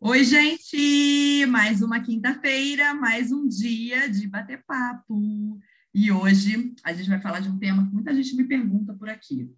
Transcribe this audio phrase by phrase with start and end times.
[0.00, 1.44] Oi, gente!
[1.46, 5.58] Mais uma quinta-feira, mais um dia de bater papo.
[5.92, 9.08] E hoje a gente vai falar de um tema que muita gente me pergunta por
[9.08, 9.50] aqui.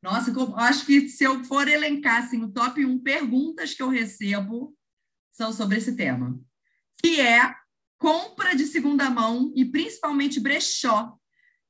[0.00, 3.88] Nossa, eu acho que se eu for elencar assim, o top 1 perguntas que eu
[3.88, 4.72] recebo
[5.32, 6.38] são sobre esse tema,
[7.02, 7.52] que é
[7.98, 11.12] compra de segunda mão e principalmente brechó.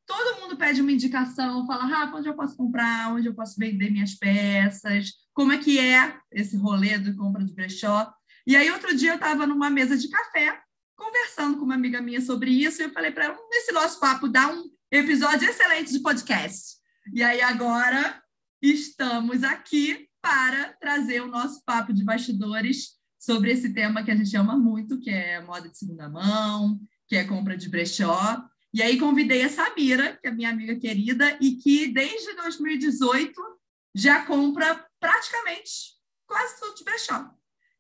[0.05, 3.91] Todo mundo pede uma indicação, fala, Rafa, onde eu posso comprar, onde eu posso vender
[3.91, 8.13] minhas peças, como é que é esse rolê de compra de brechó.
[8.49, 10.59] E aí, outro dia, eu estava numa mesa de café,
[10.97, 14.27] conversando com uma amiga minha sobre isso, e eu falei para ela, nesse nosso papo
[14.27, 16.79] dá um episódio excelente de podcast.
[17.13, 18.23] E aí, agora,
[18.63, 24.35] estamos aqui para trazer o nosso papo de bastidores sobre esse tema que a gente
[24.35, 28.43] ama muito, que é moda de segunda mão, que é compra de brechó.
[28.73, 33.31] E aí convidei a Samira, que é minha amiga querida, e que desde 2018
[33.95, 37.38] já compra praticamente quase tudo de brechó.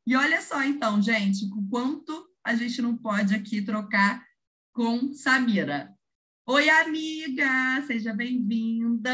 [0.08, 4.24] E olha só, então, gente, o quanto a gente não pode aqui trocar
[4.72, 5.90] com Samira.
[6.46, 7.84] Oi, amiga!
[7.86, 9.12] Seja bem-vinda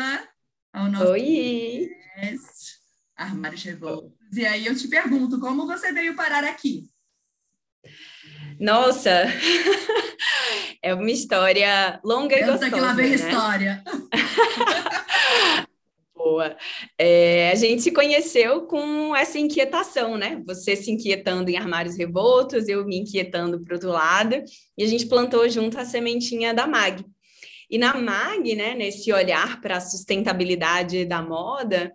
[0.73, 1.91] ao nosso Oi!
[2.15, 2.79] podcast
[3.17, 4.37] Armários Revoltos.
[4.37, 6.89] E aí eu te pergunto, como você veio parar aqui?
[8.61, 9.25] Nossa!
[10.81, 13.17] é uma história longa e gostosa, que lá vem né?
[13.17, 13.83] história.
[16.17, 16.57] Boa.
[16.97, 20.41] É, a gente se conheceu com essa inquietação, né?
[20.47, 24.43] Você se inquietando em armários revoltos, eu me inquietando para outro lado,
[24.79, 27.05] e a gente plantou junto a sementinha da MAG.
[27.69, 31.93] E na MAG, né, nesse olhar para a sustentabilidade da moda,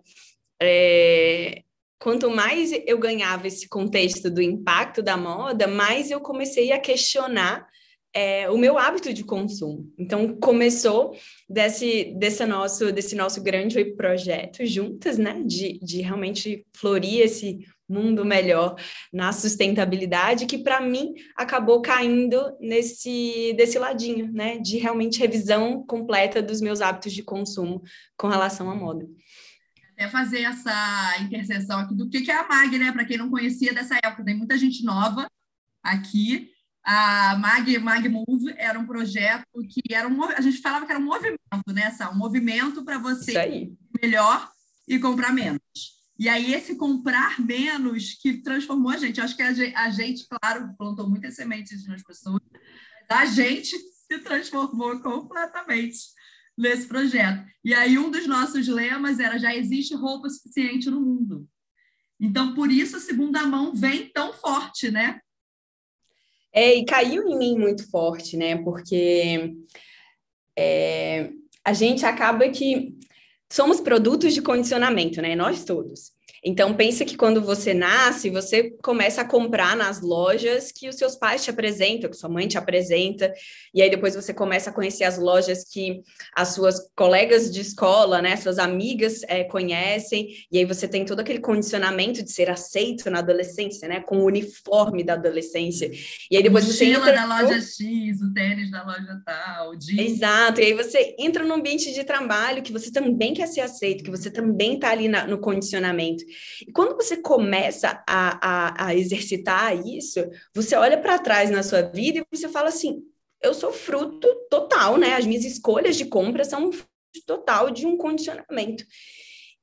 [0.60, 1.62] é,
[1.98, 7.66] quanto mais eu ganhava esse contexto do impacto da moda, mais eu comecei a questionar
[8.12, 9.92] é, o meu hábito de consumo.
[9.96, 11.16] Então, começou
[11.48, 15.42] desse, desse, nosso, desse nosso grande projeto juntas, né?
[15.44, 18.76] De, de realmente florir esse mundo melhor
[19.12, 24.58] na sustentabilidade, que para mim acabou caindo nesse desse ladinho, né?
[24.58, 27.82] De realmente revisão completa dos meus hábitos de consumo
[28.16, 29.06] com relação à moda.
[29.92, 32.92] Até fazer essa interseção aqui do que é a MAG, né?
[32.92, 35.26] Para quem não conhecia dessa época, tem muita gente nova
[35.82, 36.48] aqui
[36.84, 41.00] a Mag, Mag Move era um projeto que era um, a gente falava que era
[41.00, 42.10] um movimento, né, Sá?
[42.10, 43.70] Um movimento para você
[44.02, 44.50] melhor
[44.88, 45.60] e comprar menos.
[46.18, 49.20] E aí, esse comprar menos que transformou a gente.
[49.22, 52.42] Acho que a gente, a gente claro, plantou muitas sementes nas pessoas,
[53.08, 55.96] a gente se transformou completamente
[56.58, 57.48] nesse projeto.
[57.64, 61.48] E aí, um dos nossos lemas era: já existe roupa suficiente no mundo.
[62.20, 65.20] Então, por isso, a segunda mão vem tão forte, né?
[66.52, 68.56] É, e caiu em mim muito forte, né?
[68.62, 69.54] Porque
[70.58, 71.30] é,
[71.64, 72.94] a gente acaba que
[73.50, 75.34] somos produtos de condicionamento, né?
[75.34, 76.12] Nós todos.
[76.44, 81.14] Então, pensa que quando você nasce, você começa a comprar nas lojas que os seus
[81.14, 83.32] pais te apresentam, que sua mãe te apresenta,
[83.74, 86.02] e aí depois você começa a conhecer as lojas que
[86.34, 91.20] as suas colegas de escola, né, suas amigas é, conhecem, e aí você tem todo
[91.20, 95.90] aquele condicionamento de ser aceito na adolescência, né, com o uniforme da adolescência.
[96.30, 97.12] E aí depois você entra...
[97.12, 100.00] da loja X, o tênis da loja tal, de...
[100.00, 104.04] Exato, e aí você entra num ambiente de trabalho que você também quer ser aceito,
[104.04, 106.24] que você também está ali na, no condicionamento.
[106.66, 110.20] E quando você começa a, a, a exercitar isso,
[110.54, 113.02] você olha para trás na sua vida e você fala assim:
[113.42, 115.14] eu sou fruto total, né?
[115.14, 116.70] As minhas escolhas de compra são
[117.26, 118.84] total de um condicionamento.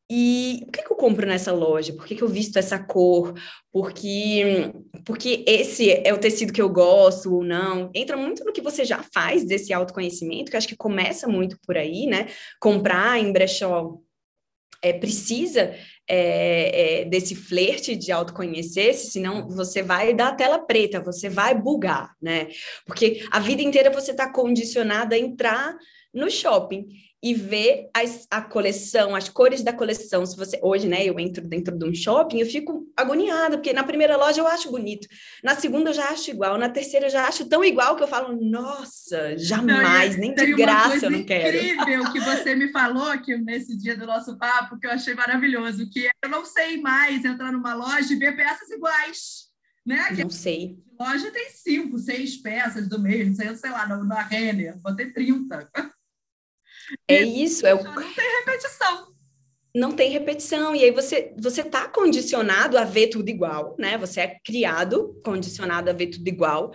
[0.10, 1.94] E por que, que eu compro nessa loja?
[1.94, 3.34] Por que, que eu visto essa cor?
[3.74, 4.72] Porque,
[5.06, 7.92] porque esse é o tecido que eu gosto ou não.
[7.94, 11.76] Entra muito no que você já faz desse autoconhecimento, que acho que começa muito por
[11.78, 12.28] aí, né?
[12.60, 13.98] Comprar em brechó
[14.82, 15.76] é, precisa
[16.08, 22.16] é, é, desse flerte de autoconhecer-se, senão você vai dar tela preta, você vai bugar,
[22.22, 22.48] né?
[22.86, 25.76] Porque a vida inteira você está condicionada a entrar
[26.14, 26.88] no shopping
[27.22, 30.26] e ver as, a coleção, as cores da coleção.
[30.26, 33.84] Se você hoje, né, eu entro dentro de um shopping, eu fico agoniada, porque na
[33.84, 35.08] primeira loja eu acho bonito,
[35.44, 38.08] na segunda eu já acho igual, na terceira eu já acho tão igual que eu
[38.08, 41.58] falo, nossa, jamais, não, nem de graça eu não quero.
[41.58, 45.90] incrível que você me falou aqui nesse dia do nosso papo, que eu achei maravilhoso,
[45.90, 49.48] que eu não sei mais entrar numa loja e ver peças iguais.
[49.86, 50.06] Né?
[50.20, 50.78] Não sei.
[51.00, 55.70] loja tem cinco, seis peças do mesmo, sei, sei lá, na Renner, vou ter 30.
[57.08, 57.84] É isso, é o...
[57.84, 59.08] Não tem repetição.
[59.76, 60.76] não tem repetição.
[60.76, 63.98] E aí você você está condicionado a ver tudo igual, né?
[63.98, 66.72] Você é criado condicionado a ver tudo igual.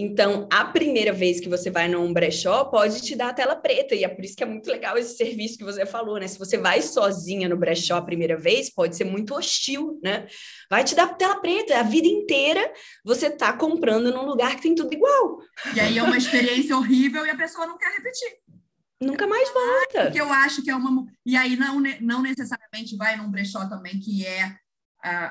[0.00, 3.96] Então, a primeira vez que você vai num brechó, pode te dar a tela preta,
[3.96, 6.28] e é por isso que é muito legal esse serviço que você falou, né?
[6.28, 10.28] Se você vai sozinha no brechó a primeira vez, pode ser muito hostil, né?
[10.70, 12.72] Vai te dar tela preta, a vida inteira
[13.04, 15.40] você tá comprando num lugar que tem tudo igual.
[15.74, 18.38] E aí é uma experiência horrível e a pessoa não quer repetir.
[19.00, 20.04] Nunca mais volta.
[20.04, 21.06] Porque eu acho que é uma.
[21.24, 24.56] E aí não, não necessariamente vai num brechó também que é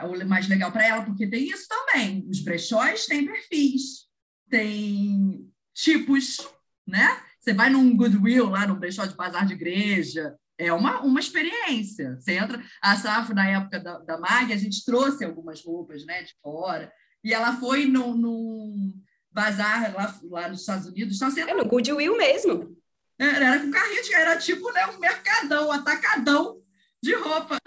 [0.03, 2.25] o mais legal para ela, porque tem isso também.
[2.29, 4.07] Os brechós têm perfis
[4.49, 6.37] tem tipos,
[6.85, 7.21] né?
[7.39, 12.17] Você vai num Goodwill, lá no brechó de bazar de igreja, é uma, uma experiência.
[12.19, 16.23] Você entra, a Safo, na época da, da Mag, a gente trouxe algumas roupas né,
[16.23, 16.91] de fora,
[17.23, 18.93] e ela foi num, num
[19.31, 21.15] bazar lá, lá nos Estados Unidos.
[21.15, 22.75] Então, você é no Goodwill mesmo.
[23.19, 26.61] Era, com carrinho, de, era tipo né, um mercadão, um atacadão
[27.01, 27.57] de roupa.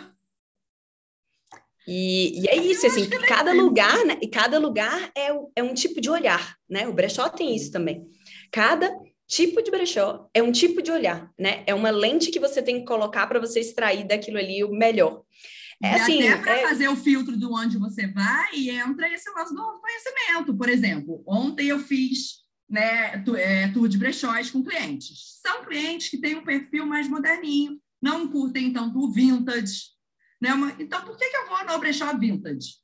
[1.87, 4.17] E, e é isso, assim, cada lugar, né?
[4.23, 6.87] E cada lugar é, é um tipo de olhar, né?
[6.87, 8.07] O brechó tem isso também.
[8.53, 8.93] Cada
[9.27, 11.65] tipo de brechó é um tipo de olhar, né?
[11.67, 15.23] É uma lente que você tem que colocar para você extrair daquilo ali o melhor.
[15.83, 16.69] É e assim, até para é...
[16.69, 20.55] fazer o filtro de onde você vai, entra esse lance do conhecimento.
[20.55, 22.40] Por exemplo, ontem eu fiz
[22.71, 25.41] né, é, tour de brechóis com clientes.
[25.43, 29.89] São clientes que têm um perfil mais moderninho, não curtem tanto vintage,
[30.41, 30.55] né?
[30.55, 32.77] Uma, então, por que, que eu vou no brechó vintage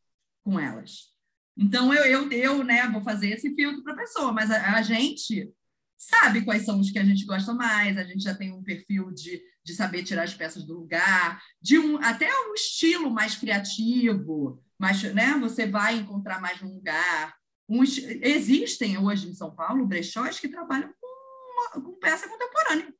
[0.42, 1.14] com elas?
[1.56, 4.82] Então, eu, eu, eu né, vou fazer esse filtro para a pessoa, mas a, a,
[4.82, 5.50] gente
[5.96, 9.10] sabe quais são os que a gente gosta mais, a gente já tem um perfil
[9.12, 14.62] de, de saber tirar as peças do lugar, de um até um estilo mais criativo,
[14.78, 17.34] mas né, você vai encontrar mais num lugar.
[17.68, 22.94] Um, existem hoje em São Paulo brechós que trabalham com, uma, com peça contemporânea.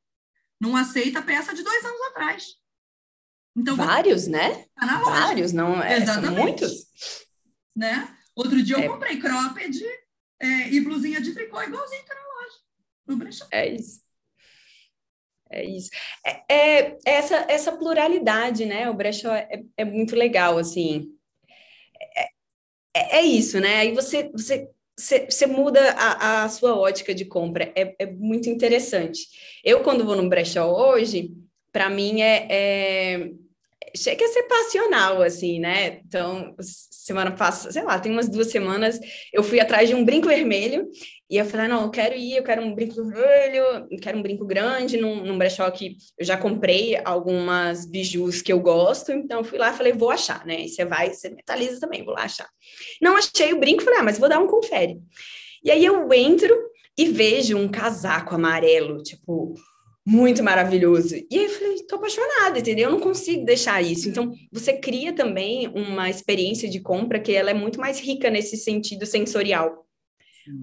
[0.59, 2.45] Não aceita peça de dois anos atrás.
[3.55, 4.65] Então, Vários, né?
[4.75, 5.97] Tá Vários, não é?
[5.97, 6.35] Exatamente.
[6.35, 6.87] São muitos.
[7.75, 8.15] Né?
[8.35, 8.87] Outro dia eu é.
[8.87, 9.83] comprei cropped
[10.39, 12.57] é, e blusinha de tricô igualzinho que tá na loja.
[13.07, 13.47] No brechó.
[13.51, 14.01] É isso.
[15.49, 15.89] É isso.
[16.25, 18.89] É, é, essa, essa pluralidade, né?
[18.89, 21.16] O brechó é, é muito legal, assim.
[22.97, 23.77] É, é, isso, né?
[23.77, 24.67] Aí você, você,
[24.97, 27.71] você, você muda a, a, sua ótica de compra.
[27.75, 29.27] É, é muito interessante.
[29.63, 31.31] Eu, quando vou no brechó hoje,
[31.71, 33.31] para mim é, é
[33.95, 36.01] chega a ser passional, assim, né?
[36.05, 36.55] Então,
[37.07, 38.99] semana passada, sei lá, tem umas duas semanas,
[39.33, 40.87] eu fui atrás de um brinco vermelho
[41.29, 44.21] e eu falei, não, eu quero ir, eu quero um brinco vermelho, eu quero um
[44.21, 49.39] brinco grande, num, num brechó que eu já comprei algumas bijus que eu gosto, então
[49.39, 50.61] eu fui lá e falei, vou achar, né?
[50.61, 52.47] E você vai, você metaliza também, vou lá achar.
[53.01, 54.99] Não achei o brinco, falei, ah, mas vou dar um confere.
[55.63, 56.55] E aí eu entro
[56.97, 59.53] e vejo um casaco amarelo, tipo,
[60.07, 61.17] muito maravilhoso.
[61.29, 62.85] E aí eu falei, tô apaixonada, entendeu?
[62.85, 64.07] Eu não consigo deixar isso.
[64.07, 68.55] Então, você cria também uma experiência de compra que ela é muito mais rica nesse
[68.55, 69.85] sentido sensorial.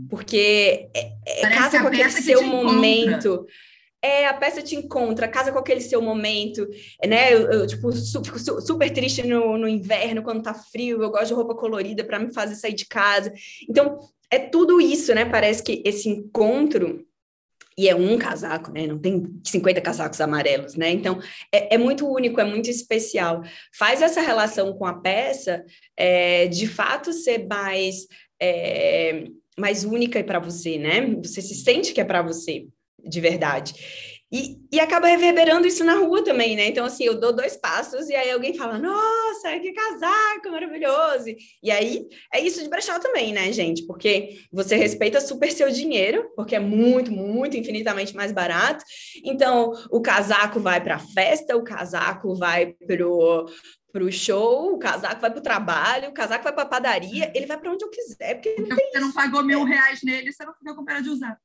[0.08, 3.34] Porque é, é casa com aquele seu momento.
[3.34, 3.52] Encontra.
[4.00, 6.66] É, a peça te encontra, casa com aquele seu momento,
[7.06, 7.32] né?
[7.32, 11.10] Eu, eu tipo, su, fico su, super triste no, no inverno, quando tá frio, eu
[11.10, 13.32] gosto de roupa colorida para me fazer sair de casa.
[13.68, 13.98] Então,
[14.30, 15.26] é tudo isso, né?
[15.26, 17.06] Parece que esse encontro
[17.76, 18.86] e é um casaco, né?
[18.86, 20.90] Não tem 50 casacos amarelos, né?
[20.90, 21.20] Então
[21.52, 23.42] é, é muito único, é muito especial.
[23.76, 25.64] Faz essa relação com a peça
[25.96, 28.06] é, de fato ser mais,
[28.40, 29.24] é,
[29.58, 31.00] mais única para você, né?
[31.22, 32.66] Você se sente que é para você,
[33.04, 33.74] de verdade.
[34.34, 36.66] E, e acaba reverberando isso na rua também, né?
[36.66, 41.26] Então, assim, eu dou dois passos e aí alguém fala, nossa, que casaco maravilhoso!
[41.62, 43.86] E aí, é isso de brechó também, né, gente?
[43.86, 48.84] Porque você respeita super seu dinheiro, porque é muito, muito, infinitamente mais barato.
[49.24, 53.46] Então, o casaco vai para a festa, o casaco vai pro,
[53.92, 57.70] pro show, o casaco vai pro trabalho, o casaco vai para padaria, ele vai para
[57.70, 60.84] onde eu quiser, porque não você não pagou mil reais nele, você não fica com
[60.84, 61.38] pena de usar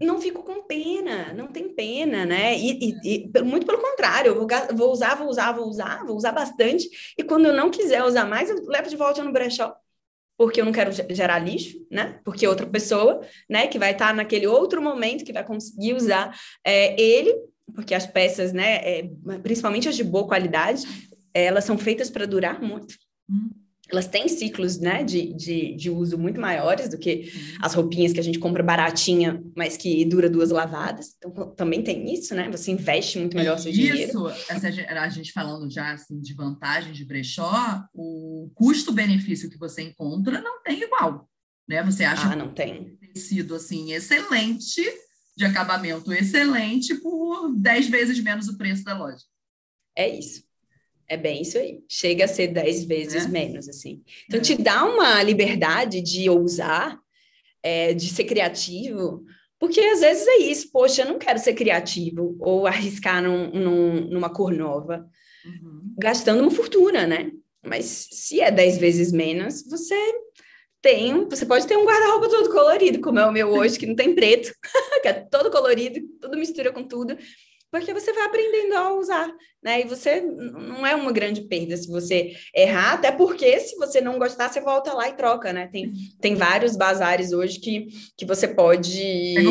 [0.00, 2.56] não fico com pena, não tem pena, né?
[2.58, 6.16] E, e, e muito pelo contrário, eu vou, vou, usar, vou usar, vou usar, vou
[6.16, 9.74] usar bastante, e quando eu não quiser usar mais, eu levo de volta no brechó,
[10.36, 12.20] porque eu não quero gerar lixo, né?
[12.24, 17.00] Porque outra pessoa, né, que vai estar naquele outro momento que vai conseguir usar é,
[17.00, 17.34] ele,
[17.74, 19.10] porque as peças, né, é,
[19.42, 20.82] principalmente as de boa qualidade,
[21.32, 22.96] elas são feitas para durar muito.
[23.30, 27.58] Hum elas têm ciclos né, de, de, de uso muito maiores do que uhum.
[27.60, 31.14] as roupinhas que a gente compra baratinha, mas que dura duas lavadas.
[31.18, 32.50] Então, também tem isso, né?
[32.50, 33.98] Você investe muito melhor seu dinheiro.
[33.98, 40.40] Isso, a gente falando já assim, de vantagens de brechó, o custo-benefício que você encontra
[40.40, 41.28] não tem igual.
[41.68, 41.82] Né?
[41.82, 42.96] Você acha ah, não tem.
[42.96, 44.82] tem sido assim, excelente,
[45.36, 49.24] de acabamento excelente, por 10 vezes menos o preço da loja.
[49.96, 50.42] É isso.
[51.08, 51.80] É bem isso aí.
[51.88, 53.28] Chega a ser dez vezes é.
[53.28, 54.02] menos, assim.
[54.26, 54.42] Então, é.
[54.42, 56.98] te dá uma liberdade de ousar,
[57.62, 59.24] é, de ser criativo,
[59.58, 60.70] porque às vezes é isso.
[60.72, 65.06] Poxa, eu não quero ser criativo ou arriscar num, num, numa cor nova,
[65.44, 65.94] uhum.
[65.98, 67.30] gastando uma fortuna, né?
[67.64, 69.96] Mas se é dez vezes menos, você
[70.82, 73.94] tem, você pode ter um guarda-roupa todo colorido, como é o meu hoje, que não
[73.94, 74.52] tem preto,
[75.00, 77.16] que é todo colorido, tudo mistura com tudo,
[77.74, 79.80] porque você vai aprendendo a usar, né?
[79.80, 84.16] E você não é uma grande perda se você errar, até porque se você não
[84.16, 85.66] gostar, você volta lá e troca, né?
[85.66, 89.02] Tem, tem vários bazares hoje que, que você pode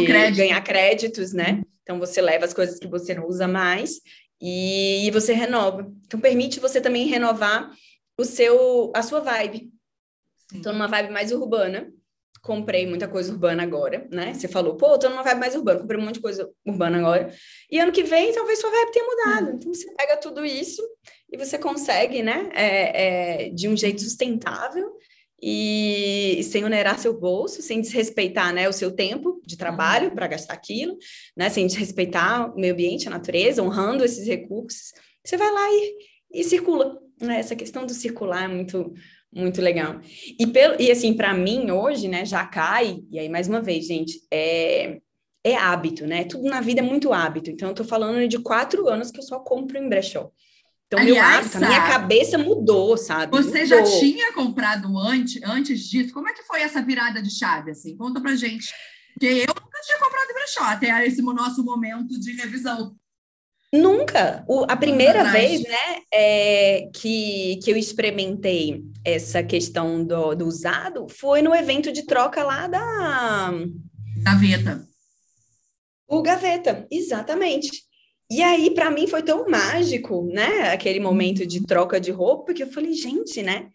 [0.06, 0.38] crédito.
[0.38, 1.64] ganhar créditos, né?
[1.82, 4.00] Então você leva as coisas que você não usa mais
[4.42, 5.92] e, e você renova.
[6.06, 7.74] Então permite você também renovar
[8.18, 9.70] o seu a sua vibe.
[10.54, 11.92] Estou numa vibe mais urbana.
[12.44, 14.34] Comprei muita coisa urbana agora, né?
[14.34, 17.34] Você falou, pô, tô numa vibe mais urbana, comprei um monte de coisa urbana agora.
[17.72, 19.48] E ano que vem, talvez sua vibe tenha mudado.
[19.48, 19.56] Hum.
[19.56, 20.84] Então, você pega tudo isso
[21.32, 22.50] e você consegue, né?
[22.54, 24.92] É, é, de um jeito sustentável
[25.42, 30.54] e sem onerar seu bolso, sem desrespeitar né, o seu tempo de trabalho para gastar
[30.54, 30.98] aquilo,
[31.36, 35.96] né, sem desrespeitar o meio ambiente, a natureza, honrando esses recursos, você vai lá e,
[36.40, 36.98] e circula.
[37.22, 37.40] Né?
[37.40, 38.94] Essa questão do circular é muito,
[39.36, 40.00] muito legal.
[40.40, 43.86] E, pelo, e assim, para mim, hoje, né, já cai, e aí, mais uma vez,
[43.86, 45.00] gente, é,
[45.44, 46.24] é hábito, né?
[46.24, 47.50] Tudo na vida é muito hábito.
[47.50, 50.32] Então, eu tô falando de quatro anos que eu só compro em brechó.
[50.88, 53.36] Então, Aliás, meu hábito, a minha cabeça mudou, sabe?
[53.36, 53.66] Você mudou.
[53.66, 56.14] já tinha comprado antes, antes disso?
[56.14, 57.98] Como é que foi essa virada de chave, assim?
[57.98, 58.72] Conta pra gente.
[59.14, 62.96] Porque eu nunca tinha comprado em brechó, até esse nosso momento de revisão.
[63.74, 64.46] Nunca.
[64.48, 71.08] O, a primeira vez, né, é, que, que eu experimentei essa questão do, do usado
[71.10, 73.52] foi no evento de troca lá da...
[74.22, 74.88] Gaveta.
[76.08, 77.82] O Gaveta, exatamente.
[78.30, 82.62] E aí, para mim, foi tão mágico, né, aquele momento de troca de roupa, que
[82.62, 83.70] eu falei, gente, né,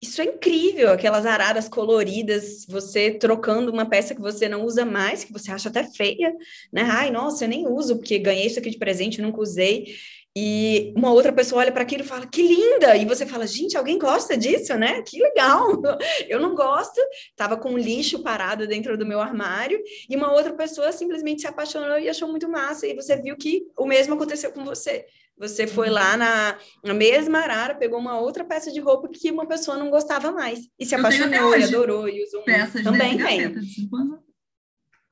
[0.00, 5.24] isso é incrível, aquelas araras coloridas, você trocando uma peça que você não usa mais,
[5.24, 6.32] que você acha até feia,
[6.72, 6.82] né?
[6.82, 9.96] Ai, nossa, eu nem uso, porque ganhei isso aqui de presente, nunca usei.
[10.36, 12.96] E uma outra pessoa olha para aquilo e fala, que linda!
[12.96, 15.02] E você fala, gente, alguém gosta disso, né?
[15.02, 15.82] Que legal!
[16.28, 17.00] Eu não gosto,
[17.30, 21.48] estava com um lixo parado dentro do meu armário, e uma outra pessoa simplesmente se
[21.48, 25.06] apaixonou e achou muito massa, e você viu que o mesmo aconteceu com você.
[25.38, 29.46] Você foi lá na, na mesma arara, pegou uma outra peça de roupa que uma
[29.46, 30.68] pessoa não gostava mais.
[30.78, 33.54] E se apaixonou e adorou e usou Peças Também tem.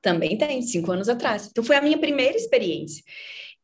[0.01, 1.47] Também tem, cinco anos atrás.
[1.49, 3.03] Então foi a minha primeira experiência.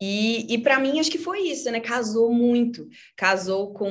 [0.02, 1.80] E, e para mim, acho que foi isso, né?
[1.80, 2.88] Casou muito.
[3.16, 3.90] Casou com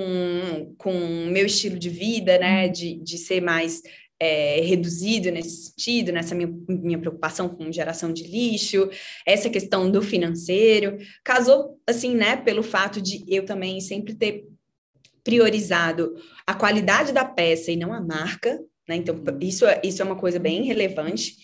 [0.85, 2.67] o meu estilo de vida, né?
[2.67, 2.73] Uhum.
[2.73, 3.81] De, de ser mais
[4.25, 8.89] é, reduzido nesse sentido, nessa minha, minha preocupação com geração de lixo,
[9.27, 14.45] essa questão do financeiro, casou, assim, né, pelo fato de eu também sempre ter
[15.25, 16.15] priorizado
[16.47, 20.17] a qualidade da peça e não a marca, né, então isso, é, isso é uma
[20.17, 21.35] coisa bem relevante,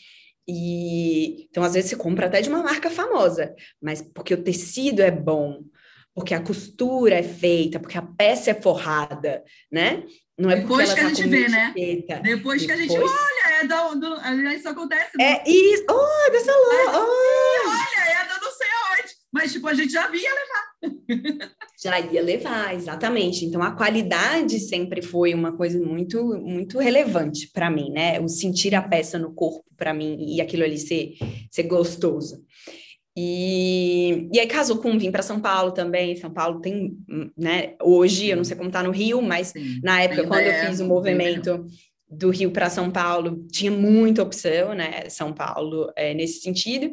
[0.47, 5.03] e então às vezes você compra até de uma marca famosa, mas porque o tecido
[5.03, 5.65] é bom,
[6.15, 10.05] porque a costura é feita, porque a peça é forrada, né?
[10.39, 11.73] Não é Depois que a tá gente vê, né?
[11.75, 14.15] Depois, Depois, que a gente olha, é da, do,
[14.55, 15.21] isso acontece.
[15.21, 15.85] É isso.
[15.91, 16.99] Oh, dessa loja.
[16.99, 17.69] Oh.
[17.69, 19.15] Olha, é da não sei aonde.
[19.33, 21.49] Mas, tipo, a gente já via levar.
[21.83, 23.45] já ia levar, exatamente.
[23.45, 28.21] Então, a qualidade sempre foi uma coisa muito, muito relevante para mim, né?
[28.21, 31.15] O sentir a peça no corpo para mim e aquilo ali ser,
[31.51, 32.45] ser gostoso.
[33.21, 36.15] E, e aí casou com vim para São Paulo também.
[36.15, 36.97] São Paulo tem,
[37.37, 37.75] né?
[37.83, 40.69] Hoje, eu não sei como tá no Rio, mas Sim, na época, quando é, eu
[40.69, 41.67] fiz o movimento
[42.09, 45.09] do Rio para São Paulo, tinha muita opção, né?
[45.09, 46.93] São Paulo é, nesse sentido.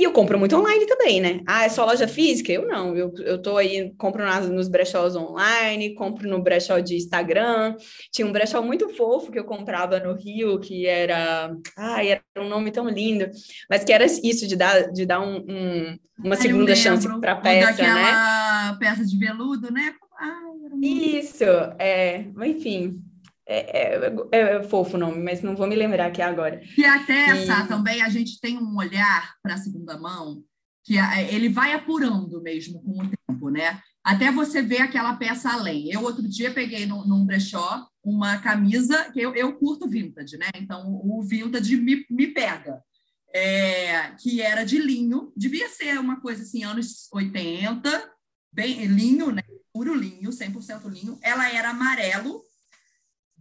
[0.00, 1.40] E eu compro muito online também, né?
[1.46, 2.50] Ah, é só loja física?
[2.50, 2.96] Eu não.
[2.96, 7.76] Eu, eu tô aí, compro nas, nos brechós online, compro no brechó de Instagram.
[8.10, 11.54] Tinha um brechó muito fofo que eu comprava no Rio, que era.
[11.76, 13.28] Ai, era um nome tão lindo.
[13.68, 17.36] Mas que era isso, de dar, de dar um, um uma segunda chance para a
[17.36, 18.76] peça, né?
[18.78, 19.92] peça de veludo, né?
[20.18, 21.44] Ai, isso,
[21.78, 22.24] é.
[22.46, 23.02] Enfim,
[23.50, 26.62] é, é, é, é, fofo o nome, mas não vou me lembrar aqui agora.
[26.78, 27.66] E até essa e...
[27.66, 30.44] também a gente tem um olhar para a segunda mão
[30.84, 30.94] que
[31.28, 33.80] ele vai apurando mesmo com o tempo, né?
[34.04, 35.90] Até você ver aquela peça além.
[35.90, 40.46] Eu outro dia peguei no, num brechó uma camisa que eu, eu curto vintage, né?
[40.54, 42.80] Então o vintage me, me pega.
[43.34, 48.10] É, que era de linho, devia ser uma coisa assim, anos 80,
[48.52, 49.42] bem linho, né?
[49.72, 51.18] Puro linho, 100% linho.
[51.22, 52.42] Ela era amarelo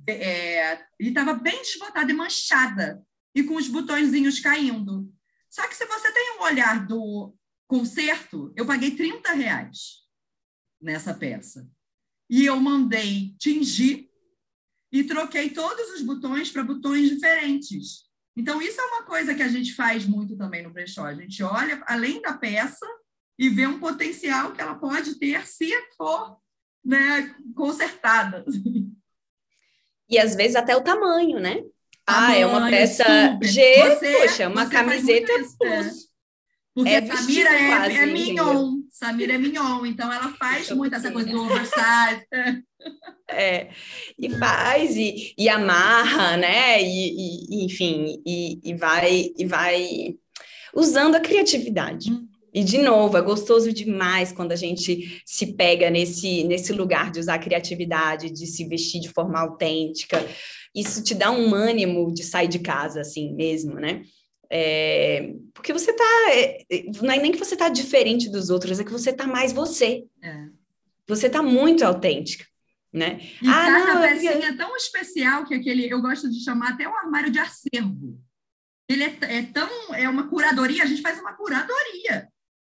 [0.07, 3.03] é, e estava bem desbotada e manchada,
[3.33, 5.11] e com os botõezinhos caindo.
[5.49, 7.35] Só que se você tem um olhar do
[7.67, 10.07] conserto, eu paguei 30 reais
[10.81, 11.67] nessa peça.
[12.29, 14.07] e eu mandei tingir
[14.91, 18.07] e troquei todos os botões para botões diferentes.
[18.35, 21.05] Então, isso é uma coisa que a gente faz muito também no brechó.
[21.05, 22.85] A gente olha além da peça
[23.37, 26.37] e vê um potencial que ela pode ter se for
[26.83, 28.45] né, consertada.
[30.09, 31.61] E às vezes até o tamanho, né?
[32.05, 33.03] Ah, é uma peça.
[33.41, 36.05] G, você, poxa, uma camiseta isso, plus.
[36.05, 36.09] É.
[36.73, 38.77] Porque é Samira é, quase, é mignon.
[38.89, 42.25] Samira é mignon, então ela faz muito essa coisa do oversize.
[43.31, 43.69] É,
[44.17, 46.81] e faz, e, e amarra, né?
[46.81, 50.15] E, e enfim, e, e, vai, e vai
[50.73, 52.09] usando a criatividade.
[52.09, 52.28] Hum.
[52.53, 57.19] E, de novo, é gostoso demais quando a gente se pega nesse, nesse lugar de
[57.19, 60.25] usar a criatividade, de se vestir de forma autêntica.
[60.73, 64.03] Isso te dá um ânimo de sair de casa, assim mesmo, né?
[64.51, 66.27] É, porque você tá.
[66.31, 66.65] É,
[67.01, 70.05] não é nem que você tá diferente dos outros, é que você tá mais você.
[70.23, 70.45] É.
[71.07, 72.45] Você tá muito autêntica.
[72.91, 73.19] Né?
[73.39, 76.87] E ah, cada não, pecinha é tão especial que aquele eu gosto de chamar até
[76.87, 78.19] um armário de acervo.
[78.89, 82.27] Ele é, é, tão é uma curadoria, a gente faz uma curadoria.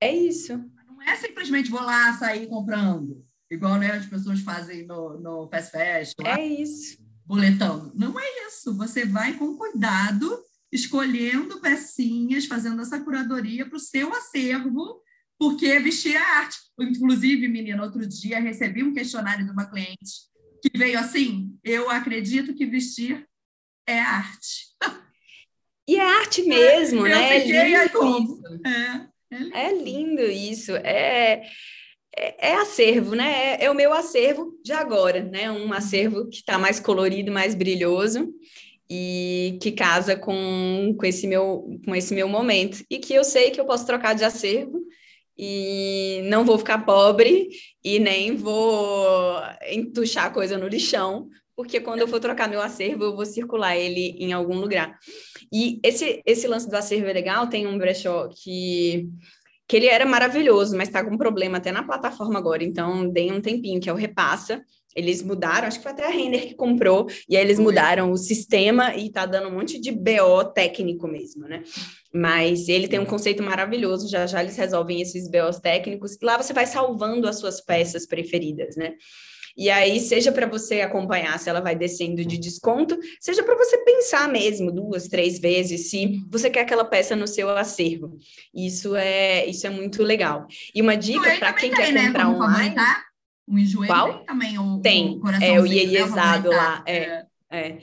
[0.05, 0.53] É isso.
[0.87, 5.71] Não é simplesmente vou lá sair comprando, igual né, as pessoas fazem no, no fast
[5.71, 6.27] fashion.
[6.27, 7.03] É isso.
[7.25, 7.91] Boletando.
[7.95, 8.77] Não é isso.
[8.77, 10.39] Você vai com cuidado,
[10.71, 15.01] escolhendo pecinhas, fazendo essa curadoria para o seu acervo,
[15.39, 16.59] porque vestir é arte.
[16.79, 20.29] Inclusive, menina, outro dia recebi um questionário de uma cliente
[20.63, 23.27] que veio assim: eu acredito que vestir
[23.87, 24.67] é arte.
[25.89, 27.41] E é arte mesmo, eu né?
[27.41, 28.67] Fiquei é lindo.
[28.67, 29.14] É.
[29.35, 30.77] É lindo, é lindo isso.
[30.77, 31.43] É,
[32.17, 33.57] é, é, acervo, né?
[33.57, 35.51] É, é, o meu acervo de agora, né?
[35.51, 38.33] Um acervo que está mais colorido, mais brilhoso
[38.89, 42.85] e que casa com, com, esse meu, com esse meu momento.
[42.89, 44.81] E que eu sei que eu posso trocar de acervo
[45.37, 47.49] e não vou ficar pobre
[47.83, 49.37] e nem vou
[49.69, 54.17] entuchar coisa no lixão, porque quando eu for trocar meu acervo, eu vou circular ele
[54.19, 54.99] em algum lugar.
[55.53, 59.09] E esse, esse lance do acervo é legal, tem um brechó que,
[59.69, 63.41] que ele era maravilhoso, mas está com problema até na plataforma agora, então dei um
[63.41, 64.63] tempinho, que é o Repassa.
[64.97, 68.17] Eles mudaram, acho que foi até a Render que comprou, e aí eles mudaram o
[68.17, 71.65] sistema e tá dando um monte de BO técnico mesmo, né?
[72.13, 76.41] Mas ele tem um conceito maravilhoso, já já eles resolvem esses BOs técnicos, e lá
[76.41, 78.95] você vai salvando as suas peças preferidas, né?
[79.57, 83.79] E aí, seja para você acompanhar se ela vai descendo de desconto, seja para você
[83.79, 88.19] pensar mesmo duas, três vezes se você quer aquela peça no seu acervo.
[88.53, 90.47] Isso é, isso é muito legal.
[90.75, 92.07] E uma dica para quem tem, quer né?
[92.07, 92.75] comprar Como online.
[92.75, 93.05] Tá?
[93.47, 94.25] Um enjoei Qual?
[94.25, 96.83] também, o, tem, o é o iezado lá.
[96.87, 96.97] É.
[96.97, 97.27] é.
[97.53, 97.79] É.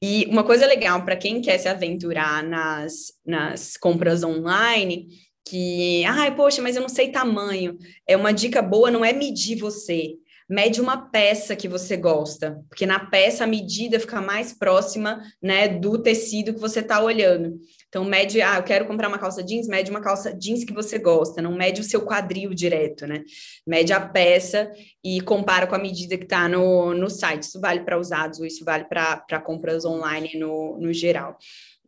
[0.00, 5.08] E uma coisa legal para quem quer se aventurar nas, nas compras online,
[5.44, 7.76] que, ai, poxa, mas eu não sei tamanho.
[8.06, 10.14] É uma dica boa, não é medir você,
[10.48, 15.68] mede uma peça que você gosta, porque na peça a medida fica mais próxima, né,
[15.68, 17.58] do tecido que você está olhando.
[17.88, 20.98] Então, mede, ah, eu quero comprar uma calça jeans, mede uma calça jeans que você
[20.98, 23.22] gosta, não mede o seu quadril direto, né?
[23.66, 24.70] Mede a peça
[25.02, 27.44] e compara com a medida que está no, no site.
[27.44, 31.38] Isso vale para usados, isso vale para compras online no, no geral.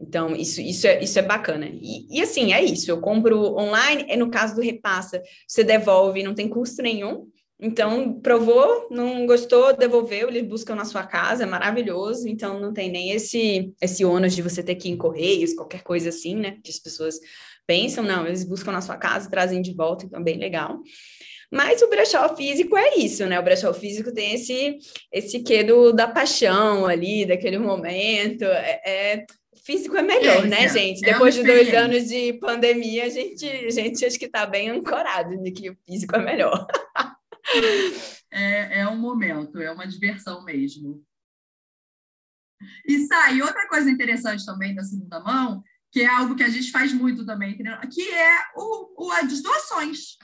[0.00, 1.66] Então, isso, isso, é, isso é bacana.
[1.66, 2.90] E, e, assim, é isso.
[2.90, 7.26] Eu compro online, é no caso do repassa, você devolve, não tem custo nenhum.
[7.60, 12.28] Então, provou, não gostou, devolveu, eles buscam na sua casa, é maravilhoso.
[12.28, 15.82] Então, não tem nem esse, esse ônus de você ter que ir em correios, qualquer
[15.82, 16.58] coisa assim, né?
[16.62, 17.18] Que as pessoas
[17.66, 20.80] pensam, não, eles buscam na sua casa, trazem de volta, então, bem legal.
[21.50, 23.40] Mas o brechó físico é isso, né?
[23.40, 24.78] O brechó físico tem esse,
[25.10, 28.44] esse quê do, da paixão ali, daquele momento.
[28.44, 29.26] É, é
[29.64, 31.04] físico é melhor, é, né, gente?
[31.04, 34.70] É Depois de dois anos de pandemia, a gente, a gente acho que está bem
[34.70, 36.66] ancorado de que o físico é melhor.
[38.30, 41.04] é, é um momento, é uma diversão mesmo.
[42.86, 46.70] E sai, outra coisa interessante também da segunda mão, que é algo que a gente
[46.70, 50.16] faz muito também, que é o, o, as doações.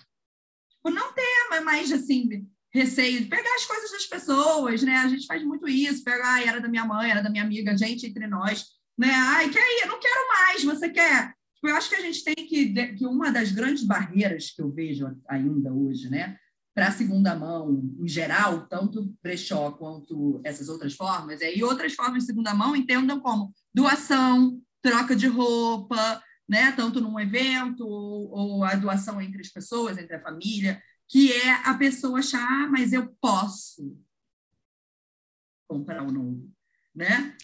[0.68, 4.96] Tipo, não ter mais, assim, receio de pegar as coisas das pessoas, né?
[4.96, 8.06] A gente faz muito isso, pegar, era da minha mãe, era da minha amiga, gente
[8.06, 8.66] entre nós,
[8.98, 9.10] né?
[9.10, 9.82] Ai, quer ir?
[9.82, 11.34] Eu não quero mais, você quer?
[11.54, 14.70] Tipo, eu acho que a gente tem que, que uma das grandes barreiras que eu
[14.70, 16.36] vejo ainda hoje, né?
[16.74, 22.22] Para a segunda mão, em geral, tanto brechó quanto essas outras formas, e outras formas
[22.22, 28.64] de segunda mão entendam como doação, troca de roupa, né, tanto num evento ou, ou,
[28.64, 32.92] a doação entre as pessoas, entre a família, que é a pessoa achar, ah, mas
[32.92, 33.96] eu posso
[35.68, 36.50] comprar o novo,
[36.94, 37.36] né?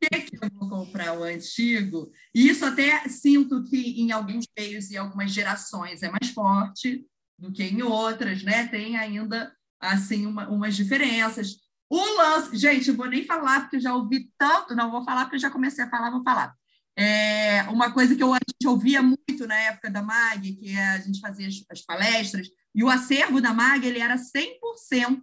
[0.00, 2.10] Por que eu vou comprar o antigo?
[2.34, 7.06] E isso até sinto que em alguns meios e algumas gerações é mais forte,
[7.38, 8.66] do que em outras, né?
[8.66, 11.56] Tem ainda assim, uma, umas diferenças.
[11.88, 15.24] O lance, gente, eu vou nem falar porque eu já ouvi tanto, não vou falar
[15.24, 16.54] porque eu já comecei a falar, vou falar.
[16.96, 20.88] É, uma coisa que eu, a gente ouvia muito na época da MAG, que é,
[20.88, 25.22] a gente fazia as, as palestras, e o acervo da MAG ele era 100%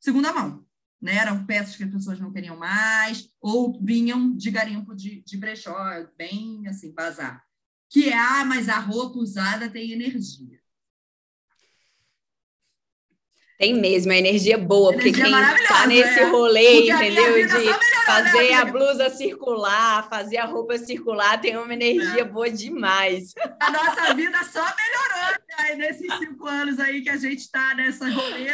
[0.00, 0.66] segunda mão.
[1.00, 1.14] Né?
[1.14, 5.76] Eram peças que as pessoas não queriam mais, ou vinham de garimpo de, de brechó,
[6.18, 7.42] bem assim, bazar.
[7.88, 10.60] Que é, ah, mas a roupa usada tem energia.
[13.60, 15.30] Tem mesmo, a energia boa, porque quem
[15.68, 16.24] tá nesse é.
[16.24, 17.46] rolê, entendeu?
[17.46, 22.24] De né, fazer a blusa circular, fazer a roupa circular, tem uma energia é.
[22.24, 23.34] boa demais.
[23.60, 25.74] A nossa vida só melhorou né?
[25.74, 28.50] nesses cinco anos aí que a gente está nessa rolê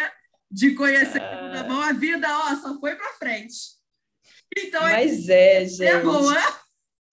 [0.51, 1.64] de conhecer ah.
[1.69, 3.55] mão, a vida ó, só foi para frente.
[4.59, 5.85] Então, Mas é, é gente.
[5.85, 6.37] É boa.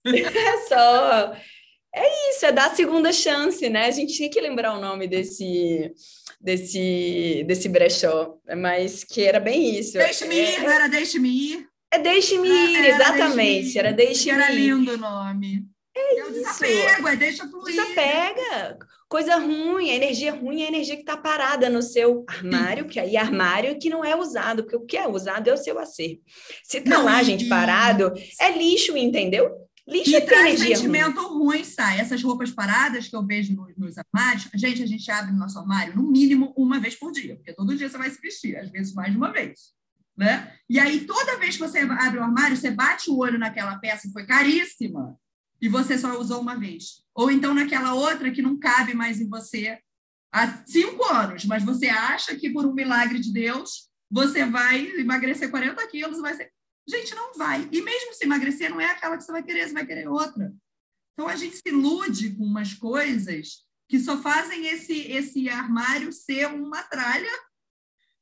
[0.06, 1.34] É só.
[1.96, 3.86] É isso, é dar a segunda chance, né?
[3.86, 5.92] A gente tinha que lembrar o nome desse
[6.40, 9.92] desse, desse brechó, mas que era bem isso.
[9.92, 11.68] Deixe-me ir, não era Deixe-me ir?
[11.90, 14.42] É Deixe-me ir, era, exatamente, era Deixe-me ir.
[14.42, 15.64] Era lindo o nome.
[15.96, 17.76] É, é o desapego, é deixa fluir.
[17.76, 18.78] Desapega.
[19.08, 22.98] Coisa ruim, a energia ruim é a energia que está parada no seu armário, que
[22.98, 25.78] aí é armário que não é usado, porque o que é usado é o seu
[25.78, 26.20] acervo.
[26.64, 29.52] Se tá não, lá, gente, parado, é lixo, entendeu?
[29.86, 31.56] Lixo e traz sentimento ruim.
[31.56, 32.00] ruim, sai.
[32.00, 35.58] Essas roupas paradas que eu vejo nos, nos armários, gente, a gente abre o nosso
[35.58, 38.70] armário no mínimo uma vez por dia, porque todo dia você vai se vestir, às
[38.70, 39.74] vezes mais de uma vez.
[40.16, 40.56] Né?
[40.70, 44.06] E aí, toda vez que você abre o armário, você bate o olho naquela peça
[44.06, 45.18] que foi caríssima
[45.60, 47.02] e você só usou uma vez.
[47.14, 49.78] Ou então naquela outra que não cabe mais em você
[50.32, 55.50] há cinco anos, mas você acha que por um milagre de Deus você vai emagrecer
[55.50, 56.52] 40 quilos, vai ser
[56.86, 57.68] Gente, não vai.
[57.72, 60.52] E mesmo se emagrecer, não é aquela que você vai querer, você vai querer outra.
[61.12, 66.46] Então a gente se ilude com umas coisas que só fazem esse, esse armário ser
[66.46, 67.30] uma tralha,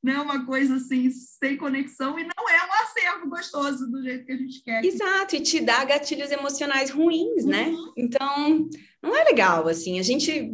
[0.02, 0.18] né?
[0.18, 4.36] uma coisa assim, sem conexão, e não é um acervo gostoso do jeito que a
[4.36, 4.84] gente quer.
[4.84, 7.68] Exato, e te dá gatilhos emocionais ruins, né?
[7.68, 7.86] uhum.
[7.86, 7.92] né?
[7.96, 8.68] Então,
[9.02, 10.52] não é legal, assim, a gente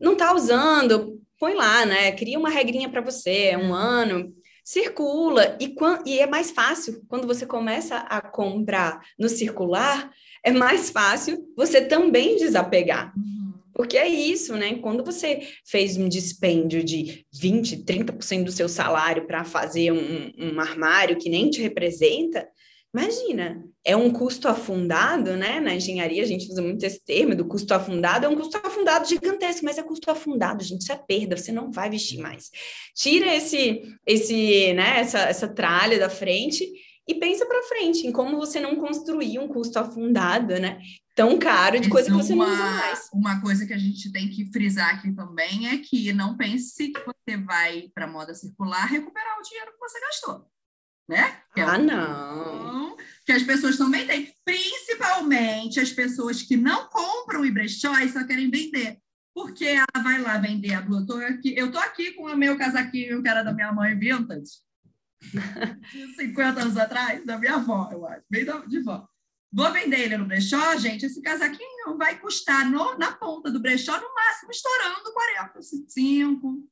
[0.00, 2.12] não tá usando, põe lá, né?
[2.12, 4.34] Cria uma regrinha para você, um ano,
[4.70, 5.58] circula.
[5.60, 5.74] E,
[6.06, 10.12] e é mais fácil, quando você começa a comprar no circular,
[10.44, 13.12] é mais fácil você também desapegar.
[13.16, 13.52] Uhum.
[13.74, 14.76] Porque é isso, né?
[14.76, 20.60] Quando você fez um dispêndio de 20, 30% do seu salário para fazer um, um
[20.60, 22.46] armário que nem te representa,
[22.92, 25.60] Imagina, é um custo afundado, né?
[25.60, 29.08] Na engenharia a gente usa muito esse termo do custo afundado, é um custo afundado
[29.08, 32.50] gigantesco, mas é custo afundado, gente, isso é perda, você não vai vestir mais.
[32.94, 36.68] Tira esse, esse, né, essa, essa tralha da frente
[37.06, 40.80] e pensa para frente em como você não construir um custo afundado, né?
[41.14, 43.10] Tão caro de coisa que você uma, não usa mais.
[43.12, 47.00] Uma coisa que a gente tem que frisar aqui também é que não pense que
[47.00, 50.50] você vai para moda circular recuperar o dinheiro que você gastou
[51.10, 51.36] né?
[51.56, 52.96] É ah, não!
[53.26, 58.24] Que as pessoas também têm, principalmente as pessoas que não compram e brechó e só
[58.24, 58.98] querem vender.
[59.34, 61.02] Porque ela vai lá vender a blusa.
[61.02, 63.98] Eu tô aqui, eu tô aqui com o meu casaquinho que era da minha mãe
[63.98, 64.60] vintage,
[65.92, 69.06] de 50 anos atrás, da minha avó, eu acho, bem de vó.
[69.52, 71.06] Vou vender ele no brechó, gente.
[71.06, 76.68] Esse casaquinho vai custar no, na ponta do brechó, no máximo, estourando 45,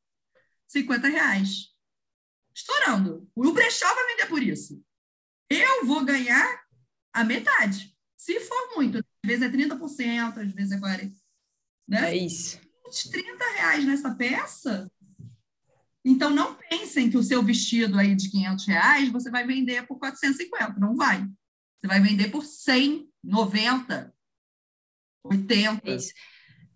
[0.68, 1.77] 50 reais
[2.58, 3.30] estourando.
[3.36, 4.82] O brechó vai vender por isso.
[5.48, 6.62] Eu vou ganhar
[7.12, 7.96] a metade.
[8.16, 11.12] Se for muito, às vezes é 30%, às vezes é 40%.
[11.86, 12.10] Né?
[12.10, 12.60] É isso.
[13.10, 14.90] 30 reais nessa peça.
[16.04, 19.98] Então, não pensem que o seu vestido aí de 500 reais você vai vender por
[19.98, 20.80] 450.
[20.80, 21.24] Não vai.
[21.78, 24.14] Você vai vender por 100, 90,
[25.24, 25.90] 80.
[25.90, 26.12] É isso.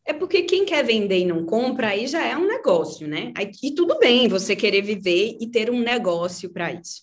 [0.04, 3.32] É porque quem quer vender e não compra, aí já é um negócio, né?
[3.62, 7.02] E tudo bem você querer viver e ter um negócio para isso.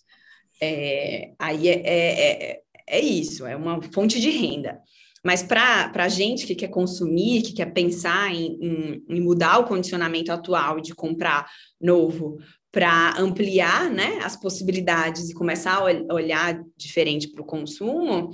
[0.62, 4.80] É, aí é, é, é, é, isso, é uma fonte de renda.
[5.24, 9.66] Mas para a gente que quer consumir, que quer pensar em, em, em mudar o
[9.66, 12.38] condicionamento atual de comprar novo
[12.72, 18.30] para ampliar né, as possibilidades e começar a olhar diferente para o consumo,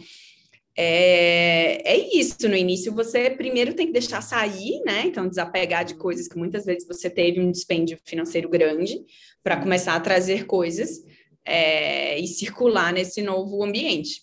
[0.77, 5.03] é, é isso, no início você primeiro tem que deixar sair, né?
[5.05, 8.99] Então, desapegar de coisas que muitas vezes você teve um dispêndio financeiro grande
[9.41, 11.01] para começar a trazer coisas
[11.45, 14.21] é, e circular nesse novo ambiente.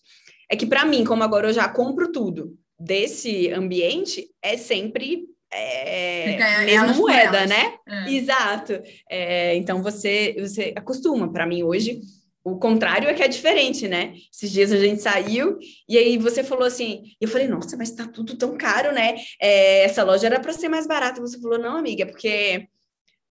[0.50, 6.64] É que para mim, como agora eu já compro tudo desse ambiente, é sempre é,
[6.64, 7.74] mesma moeda, né?
[7.88, 8.12] É.
[8.12, 8.82] Exato.
[9.08, 11.32] É, então você, você acostuma.
[11.32, 12.00] Para mim hoje
[12.44, 14.14] o contrário é que é diferente, né?
[14.33, 18.07] Esses dias a gente saiu e aí você falou assim, eu falei, nossa, mas tá
[18.07, 19.14] tudo tão caro, né?
[19.40, 21.20] É, essa loja era para ser mais barata.
[21.20, 22.66] Você falou, não, amiga, porque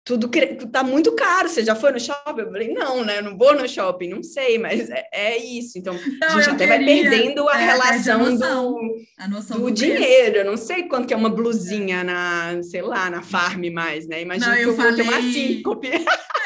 [0.04, 0.30] tudo
[0.70, 1.48] tá muito caro.
[1.48, 2.40] Você já foi no shopping?
[2.40, 3.18] Eu falei, não, né?
[3.18, 5.76] Eu não vou no shopping, não sei, mas é, é isso.
[5.76, 9.28] Então, não, a gente até queria, vai perdendo a é, relação a noção, do, a
[9.28, 10.38] noção do, do dinheiro.
[10.38, 14.22] Eu não sei quanto que é uma blusinha na, sei lá, na farm mais, né?
[14.22, 14.92] Imagina que eu, eu falei...
[14.92, 15.90] vou ter uma síncope.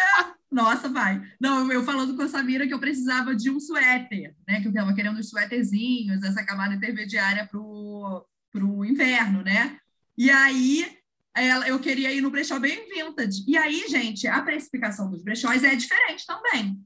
[0.54, 1.20] Nossa, vai.
[1.40, 4.60] Não, eu falando com a Samira que eu precisava de um suéter, né?
[4.60, 9.76] Que eu estava querendo os suéterzinhos, essa camada intermediária pro, pro inverno, né?
[10.16, 10.96] E aí
[11.34, 13.44] ela, eu queria ir no brechó bem vintage.
[13.48, 16.80] E aí, gente, a precificação dos brechós é diferente também.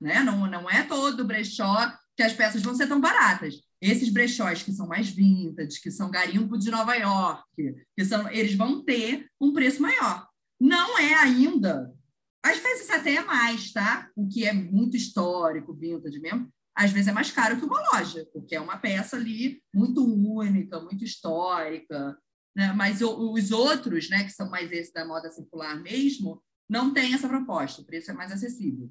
[0.00, 0.22] Né?
[0.22, 3.60] Não, não é todo brechó que as peças vão ser tão baratas.
[3.80, 7.44] Esses brechós que são mais vintage, que são garimpo de Nova York,
[7.96, 10.24] que são, eles vão ter um preço maior.
[10.60, 11.92] Não é ainda
[12.48, 14.10] às vezes até é mais, tá?
[14.16, 18.26] O que é muito histórico, vintage mesmo, às vezes é mais caro que uma loja,
[18.32, 22.16] porque é uma peça ali muito única, muito histórica.
[22.56, 22.72] Né?
[22.72, 27.28] Mas os outros, né, que são mais esse da moda circular mesmo, não tem essa
[27.28, 28.90] proposta, o preço é mais acessível.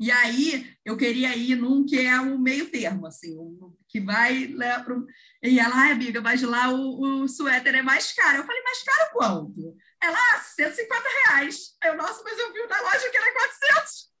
[0.00, 4.00] E aí eu queria ir num que é o um meio termo, assim, um, que
[4.00, 5.06] vai né, pro...
[5.42, 8.38] E ela, ai, amiga, mas lá o, o suéter é mais caro.
[8.38, 9.76] Eu falei, mais caro quanto?
[10.02, 11.76] Ela, ah, 150 reais.
[11.84, 14.12] Eu, nossa, mas eu vi na loja que era 400.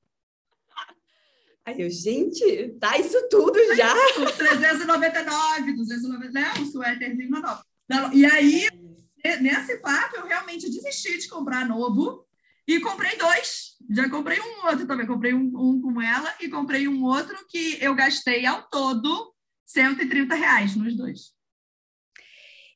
[1.64, 3.92] Aí eu, gente, tá isso tudo já?
[4.14, 6.52] 399, 299, né?
[6.60, 7.62] O suéterzinho novo.
[8.12, 8.68] E aí,
[9.40, 12.26] nesse papo, eu realmente desisti de comprar novo
[12.66, 13.76] e comprei dois.
[13.90, 15.06] Já comprei um outro também.
[15.06, 19.34] Comprei um, um com ela e comprei um outro que eu gastei ao todo
[19.66, 21.32] 130 reais nos dois.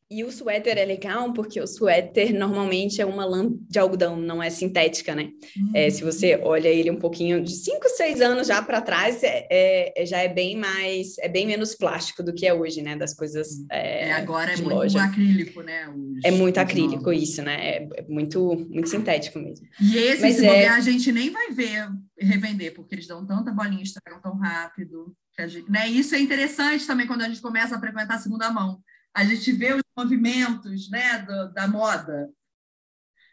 [0.09, 4.41] E o suéter é legal porque o suéter normalmente é uma lã de algodão, não
[4.41, 5.31] é sintética, né?
[5.57, 5.73] Uhum.
[5.75, 9.49] É, se você olha ele um pouquinho de 5, 6 anos já para trás, é,
[9.51, 12.95] é, já é bem mais, é bem menos plástico do que é hoje, né?
[12.95, 13.49] Das coisas.
[13.69, 15.03] É, é agora é muito loja.
[15.03, 15.89] acrílico, né?
[15.89, 17.23] Os, é muito acrílico novos.
[17.23, 17.57] isso, né?
[17.69, 19.67] É, é, muito, muito sintético mesmo.
[19.81, 20.69] E esse, Mas se é...
[20.69, 25.13] a gente nem vai ver revender, porque eles dão tanta bolinha, estragam tão rápido.
[25.49, 25.89] Gente, né?
[25.89, 28.81] Isso é interessante também quando a gente começa a frequentar a segunda mão
[29.17, 32.31] a gente vê os movimentos né, do, da moda.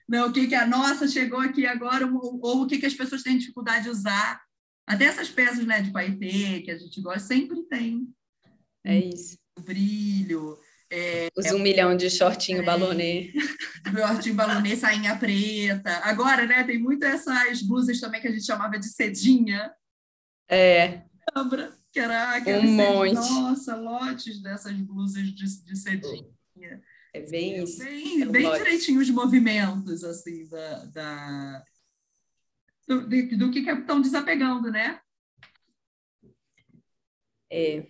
[0.08, 2.94] Né, o que, que a nossa chegou aqui agora, ou, ou, o que, que as
[2.94, 4.42] pessoas têm dificuldade de usar.
[4.88, 8.08] Até essas peças né, de paetê que a gente gosta, sempre tem.
[8.86, 9.38] É isso.
[9.58, 10.58] O brilho.
[10.90, 13.34] É, Os um é, milhão de shortinho é, balonê.
[13.94, 16.00] Shortinho balonê, sainha preta.
[16.04, 19.70] Agora, né, tem muitas essas blusas também que a gente chamava de cedinha.
[20.50, 21.02] É.
[21.36, 21.78] Lembra?
[21.94, 23.14] Que era aquele um monte.
[23.14, 26.28] Nossa, lotes dessas blusas de, de cedinha.
[27.14, 27.78] É bem é isso.
[27.78, 31.64] Bem, é bem direitinho os movimentos, assim, da, da
[32.88, 35.00] do, do que estão desapegando, né?
[37.52, 37.88] É.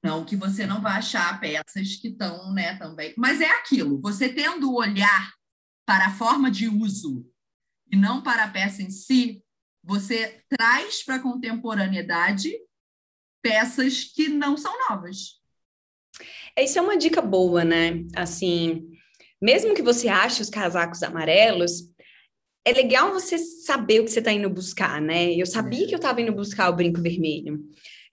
[0.00, 3.12] Não que você não vai achar peças que estão, né, também.
[3.16, 5.32] Mas é aquilo, você tendo o olhar
[5.84, 7.28] para a forma de uso
[7.90, 9.42] e não para a peça em si,
[9.84, 12.52] você traz para a contemporaneidade
[13.42, 15.40] peças que não são novas.
[16.58, 18.04] Isso é uma dica boa, né?
[18.16, 18.88] Assim,
[19.40, 21.92] mesmo que você ache os casacos amarelos,
[22.64, 25.34] é legal você saber o que você está indo buscar, né?
[25.34, 25.86] Eu sabia é.
[25.86, 27.60] que eu estava indo buscar o brinco vermelho.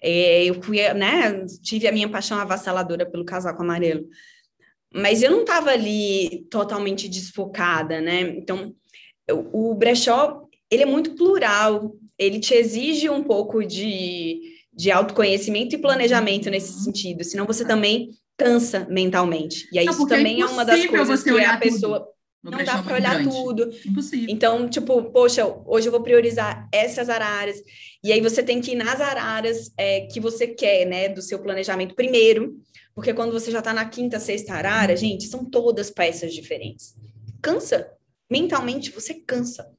[0.02, 1.46] É, eu fui, né?
[1.62, 4.10] Tive a minha paixão avassaladora pelo casaco amarelo.
[4.94, 8.22] Mas eu não estava ali totalmente desfocada, né?
[8.22, 8.76] Então,
[9.54, 14.40] o brechó ele é muito plural, ele te exige um pouco de,
[14.74, 16.80] de autoconhecimento e planejamento nesse uhum.
[16.86, 19.68] sentido, senão você também cansa mentalmente.
[19.72, 22.08] E aí isso é também é, é, uma das coisas que a pessoa
[22.42, 23.30] não dá para olhar grande.
[23.30, 23.72] tudo.
[23.86, 24.28] Impossível.
[24.30, 27.58] Então, tipo, poxa, hoje eu vou priorizar essas araras.
[28.04, 31.38] E aí você tem que ir nas araras é, que você quer, né, do seu
[31.40, 32.58] planejamento primeiro,
[32.96, 36.96] porque quando você já está na quinta, sexta arara, gente, são todas peças diferentes.
[37.42, 37.92] Cansa.
[38.30, 39.70] Mentalmente você cansa.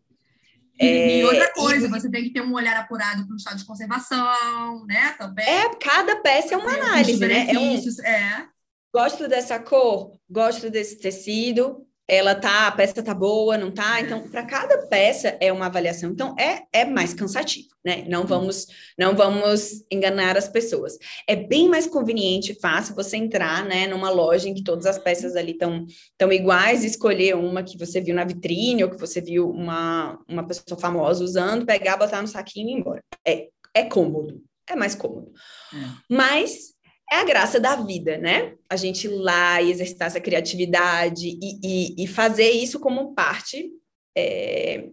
[0.83, 1.91] E, é, e outra coisa, e...
[1.91, 5.15] você tem que ter um olhar apurado para o estado de conservação, né?
[5.19, 5.47] Também.
[5.47, 7.51] É, cada peça é uma análise, né?
[7.51, 8.05] É, um...
[8.05, 8.49] é.
[8.93, 13.99] Gosto dessa cor, gosto desse tecido, ela tá, a peça tá boa, não tá?
[14.03, 16.11] Então, para cada peça é uma avaliação.
[16.11, 18.05] Então, é, é mais cansativo, né?
[18.07, 18.67] Não vamos,
[18.99, 20.99] não vamos enganar as pessoas.
[21.27, 25.35] É bem mais conveniente, fácil você entrar, né, numa loja em que todas as peças
[25.37, 25.87] ali estão
[26.19, 30.47] tão iguais, escolher uma que você viu na vitrine ou que você viu uma, uma
[30.47, 33.03] pessoa famosa usando, pegar, botar no saquinho e ir embora.
[33.27, 35.33] É, é cômodo, é mais cômodo.
[35.73, 36.15] É.
[36.15, 36.72] Mas
[37.13, 38.55] é a graça da vida, né?
[38.71, 43.71] A gente ir lá e exercitar essa criatividade e, e, e fazer isso como parte
[44.17, 44.89] é,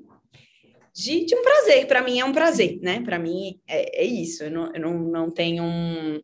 [0.94, 1.88] de, de, um prazer.
[1.88, 3.02] Para mim é um prazer, né?
[3.02, 4.44] Para mim é, é, isso.
[4.44, 6.20] Eu não, eu não, não tenho um.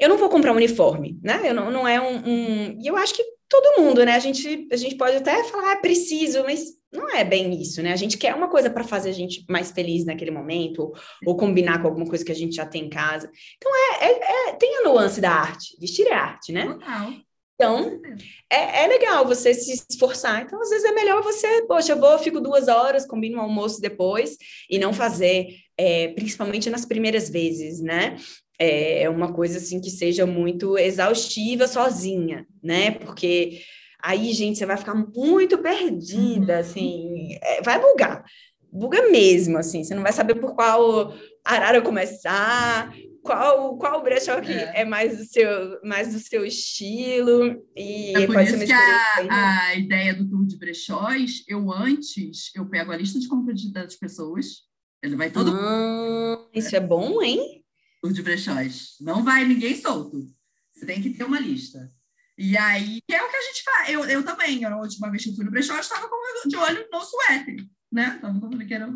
[0.00, 1.42] Eu não vou comprar um uniforme, né?
[1.44, 2.78] Eu não, não é um, um.
[2.80, 4.14] E eu acho que todo mundo, né?
[4.14, 7.92] A gente, a gente pode até falar, ah, preciso, mas não é bem isso, né?
[7.92, 10.94] A gente quer uma coisa para fazer a gente mais feliz naquele momento, ou,
[11.26, 13.30] ou, combinar com alguma coisa que a gente já tem em casa.
[13.56, 15.76] Então, é, é, é tem a nuance da arte.
[15.78, 16.66] Vestir é arte, né?
[16.66, 17.12] Total.
[17.54, 18.00] Então,
[18.48, 20.42] é, é legal você se esforçar.
[20.42, 23.80] Então, às vezes é melhor você, poxa, eu vou, fico duas horas, combino um almoço
[23.80, 24.36] depois,
[24.70, 28.16] e não fazer, é, principalmente nas primeiras vezes, né?
[28.60, 32.92] É uma coisa assim que seja muito exaustiva sozinha, né?
[32.92, 33.60] Porque
[34.02, 36.60] Aí, gente, você vai ficar muito perdida, uhum.
[36.60, 38.24] assim, é, vai bugar.
[38.70, 44.52] Buga mesmo, assim, você não vai saber por qual arara começar, qual qual brechó que
[44.52, 44.80] é.
[44.80, 49.74] é, mais do seu mais do seu estilo e é por isso que a, a
[49.74, 53.96] ideia do tour de brechós eu antes eu pego a lista de compra de, das
[53.96, 54.62] pessoas
[55.02, 57.62] ele vai todo ah, isso é bom hein
[58.00, 60.26] tour de brechós não vai ninguém solto
[60.72, 61.90] você tem que ter uma lista
[62.38, 63.88] e aí, que é o que a gente faz.
[63.90, 66.08] Eu, eu também, a última vez que eu fui no brechó, eu estava
[66.46, 68.14] de olho no suéter, né?
[68.14, 68.88] Estava que era.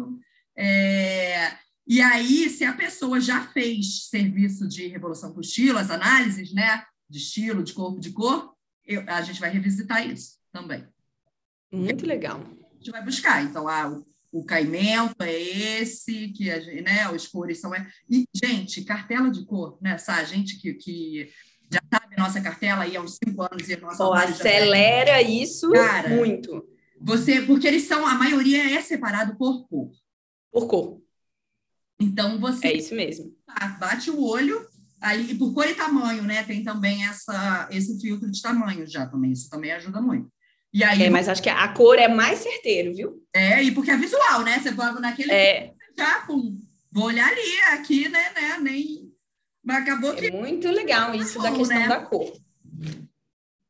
[0.57, 1.59] É...
[1.85, 6.85] E aí, se a pessoa já fez serviço de revolução com estilo, as análises, né?
[7.11, 8.55] De estilo, de corpo, de cor,
[8.87, 10.87] eu, a gente vai revisitar isso também.
[11.73, 12.41] Muito legal.
[12.41, 13.43] A gente vai buscar.
[13.43, 17.73] Então, ah, o, o caimento é esse, que a, né, as cores são.
[18.09, 19.95] E, gente, cartela de cor, né?
[19.95, 21.29] Essa gente que, que
[21.73, 25.23] já sabe a nossa cartela aí há uns cinco anos e a nossa oh, acelera
[25.23, 26.65] isso Cara, muito.
[27.01, 29.91] Você, porque eles são, a maioria é separado por cor.
[30.53, 31.03] Por cor.
[31.99, 33.33] Então você É isso mesmo.
[33.79, 34.67] Bate o olho
[35.01, 36.43] ali por cor e tamanho, né?
[36.43, 40.31] Tem também essa esse filtro de tamanho já também, isso também ajuda muito.
[40.73, 43.23] E aí, é, mas acho que a cor é mais certeiro, viu?
[43.35, 44.59] É, e porque é visual, né?
[44.59, 45.75] Você vai naquele é.
[45.99, 46.59] já, pum,
[46.91, 49.12] vou olhar ali, aqui, né, né, nem
[49.63, 50.27] mas acabou que.
[50.27, 51.89] É muito legal isso da questão né?
[51.89, 52.33] da cor.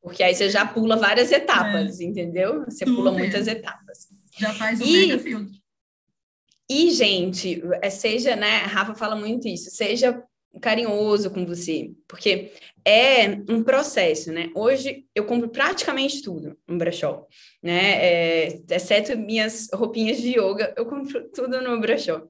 [0.01, 2.05] Porque aí você já pula várias etapas, é.
[2.05, 2.65] entendeu?
[2.65, 4.09] Você Tudo pula muitas etapas.
[4.37, 5.55] Já faz o e, mega filtro.
[6.69, 8.63] E, gente, é, seja, né?
[8.63, 10.23] A Rafa fala muito isso, seja
[10.61, 12.53] carinhoso com você, porque
[12.85, 14.51] é um processo, né?
[14.55, 17.27] Hoje eu compro praticamente tudo no brechó,
[17.63, 18.05] né?
[18.05, 22.23] É, exceto minhas roupinhas de yoga, eu compro tudo no brechó.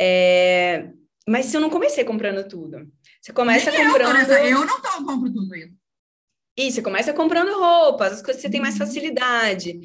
[0.00, 0.88] É,
[1.28, 2.86] mas se eu não comecei comprando tudo.
[3.20, 4.30] Você começa Nem comprando.
[4.30, 5.54] Eu, eu não compro tudo.
[6.56, 9.80] Isso, você começa comprando roupas, as coisas que você tem mais facilidade.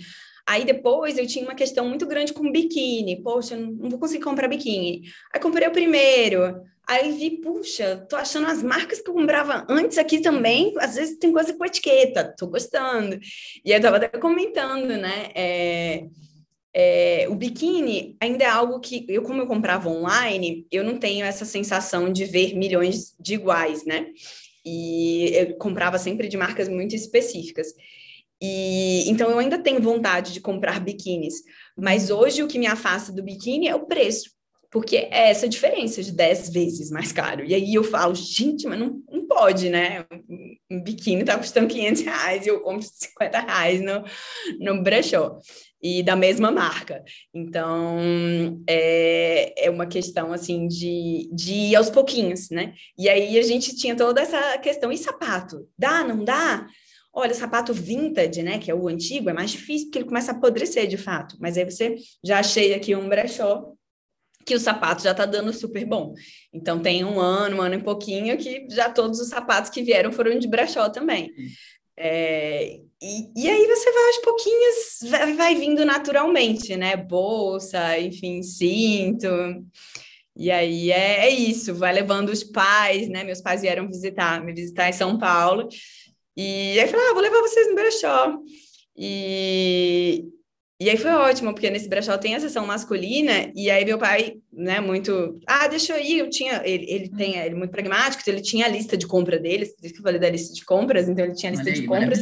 [0.47, 3.21] Aí depois eu tinha uma questão muito grande com biquíni.
[3.23, 5.03] Poxa, não vou conseguir comprar biquíni.
[5.33, 6.61] Aí comprei o primeiro.
[6.87, 11.19] Aí vi, puxa, tô achando as marcas que eu comprava antes aqui também, às vezes
[11.19, 13.19] tem coisa com etiqueta, tô gostando.
[13.63, 15.29] E eu tava até comentando, né?
[15.35, 16.07] É
[16.73, 21.25] é, o biquíni ainda é algo que eu, como eu comprava online, eu não tenho
[21.25, 24.07] essa sensação de ver milhões de iguais, né?
[24.65, 27.73] E eu comprava sempre de marcas muito específicas.
[28.41, 31.43] E então eu ainda tenho vontade de comprar biquínis,
[31.77, 34.29] mas hoje o que me afasta do biquíni é o preço,
[34.71, 37.43] porque é essa diferença de 10 vezes mais caro.
[37.43, 40.05] E aí eu falo, gente, mas não, não pode, né?
[40.71, 44.03] Um biquíni tá custando 500 reais e eu compro 50 reais no,
[44.59, 45.39] no brechó
[45.81, 47.03] e da mesma marca.
[47.33, 47.97] Então,
[48.67, 52.73] é, é uma questão, assim, de, de ir aos pouquinhos, né?
[52.97, 55.67] E aí a gente tinha toda essa questão, e sapato?
[55.77, 56.67] Dá, não dá?
[57.13, 60.35] Olha, sapato vintage, né, que é o antigo, é mais difícil, porque ele começa a
[60.35, 61.35] apodrecer, de fato.
[61.39, 63.73] Mas aí você já achei aqui um brechó
[64.45, 66.13] que o sapato já está dando super bom.
[66.53, 70.11] Então, tem um ano, um ano e pouquinho, que já todos os sapatos que vieram
[70.11, 71.31] foram de brechó também.
[72.01, 76.95] É, e, e aí você vai aos pouquinhos, vai, vai vindo naturalmente, né?
[76.95, 79.27] Bolsa, enfim, cinto.
[80.35, 83.25] E aí é, é, isso, vai levando os pais, né?
[83.25, 85.67] Meus pais vieram visitar, me visitar em São Paulo.
[86.37, 88.37] E aí falei, ah, vou levar vocês no brechó.
[88.95, 90.23] E,
[90.79, 94.37] e aí foi ótimo, porque nesse brechó tem a sessão masculina, e aí meu pai,
[94.51, 98.21] né, muito, ah, deixa eu ir, eu tinha, ele, ele tem, ele é muito pragmático,
[98.21, 100.53] então ele tinha a lista de compra dele, por isso que eu falei da lista
[100.53, 102.19] de compras, então ele tinha a lista de compras,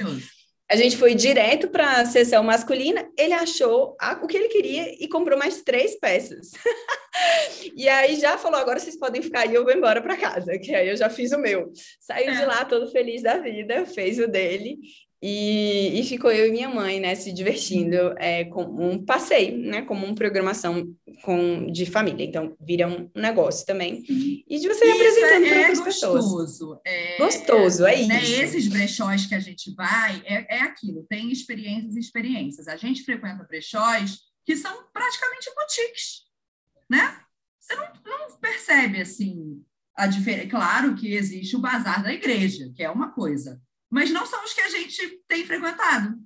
[0.70, 5.02] a gente foi direto para a sessão masculina, ele achou a, o que ele queria
[5.02, 6.52] e comprou mais três peças.
[7.74, 10.76] e aí já falou: agora vocês podem ficar e eu vou embora para casa, que
[10.76, 11.72] aí eu já fiz o meu.
[12.02, 12.36] Saiu é.
[12.36, 14.78] de lá todo feliz da vida, fez o dele
[15.22, 19.82] e, e, ficou eu e minha mãe, né, se divertindo é, com um passeio, né,
[19.82, 22.24] como uma programação com, de família.
[22.24, 24.04] Então, vira um negócio também.
[24.08, 26.80] E de você ir apresentando é, para outras gostoso, pessoas.
[26.86, 28.42] É, gostoso, é, né, isso.
[28.42, 32.68] Esses brechós que a gente vai, é, é aquilo, tem experiências e experiências.
[32.68, 36.28] A gente frequenta brechós que são praticamente boutiques,
[36.88, 37.20] né?
[37.60, 39.64] Você não, não percebe, assim,
[39.96, 40.48] a diferença.
[40.48, 43.60] Claro que existe o bazar da igreja, que é uma coisa
[43.90, 46.18] mas não são os que a gente tem frequentado.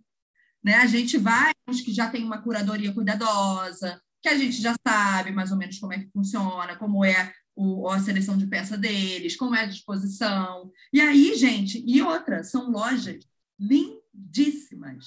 [0.64, 0.76] Né?
[0.76, 5.32] A gente vai os que já tem uma curadoria cuidadosa, que a gente já sabe
[5.32, 9.36] mais ou menos como é que funciona, como é o, a seleção de peça deles,
[9.36, 10.72] como é a disposição.
[10.94, 13.24] E aí, gente, e outra, são lojas
[13.60, 15.06] lindíssimas.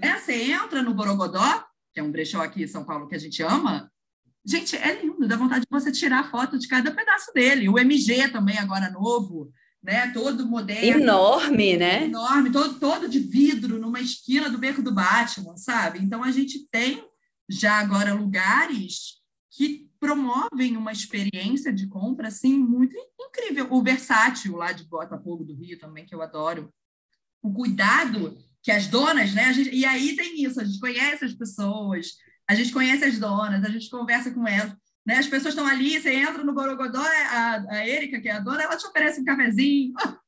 [0.00, 3.18] É, você entra no Borogodó, que é um brechó aqui em São Paulo que a
[3.18, 3.90] gente ama,
[4.44, 7.68] gente, é lindo, dá vontade de você tirar foto de cada pedaço dele.
[7.68, 9.50] O MG também, agora novo,
[9.82, 10.10] né?
[10.12, 11.02] Todo moderno.
[11.02, 12.04] Enorme, né?
[12.04, 15.98] Enorme, todo, todo de vidro, numa esquina do Beco do Batman, sabe?
[16.00, 17.04] Então, a gente tem
[17.48, 19.16] já agora lugares
[19.50, 23.68] que promovem uma experiência de compra assim muito incrível.
[23.70, 26.72] O Versátil lá de Botafogo do Rio também que eu adoro.
[27.42, 29.52] O cuidado que as donas, né?
[29.52, 32.16] Gente, e aí tem isso, a gente conhece as pessoas,
[32.48, 34.74] a gente conhece as donas, a gente conversa com elas.
[35.06, 35.18] Né?
[35.18, 38.62] As pessoas estão ali, você entra no Borogodó, a, a Erika, que é a dona,
[38.62, 39.92] ela te oferece um cafezinho.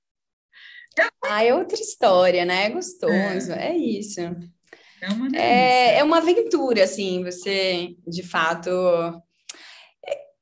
[1.22, 2.64] Ah, é outra história, né?
[2.64, 4.20] É gostoso, é, é isso.
[4.20, 8.68] É uma, é, é uma aventura, assim, você, de fato,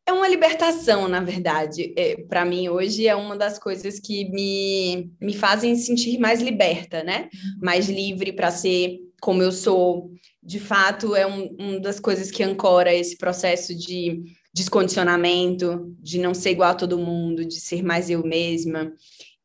[0.07, 1.93] é uma libertação, na verdade.
[1.99, 7.03] É, para mim, hoje, é uma das coisas que me, me fazem sentir mais liberta,
[7.03, 7.29] né?
[7.35, 7.61] Uhum.
[7.61, 10.13] Mais livre para ser como eu sou.
[10.47, 14.23] De fato, é um, uma das coisas que ancora esse processo de
[14.55, 18.93] descondicionamento, de não ser igual a todo mundo, de ser mais eu mesma.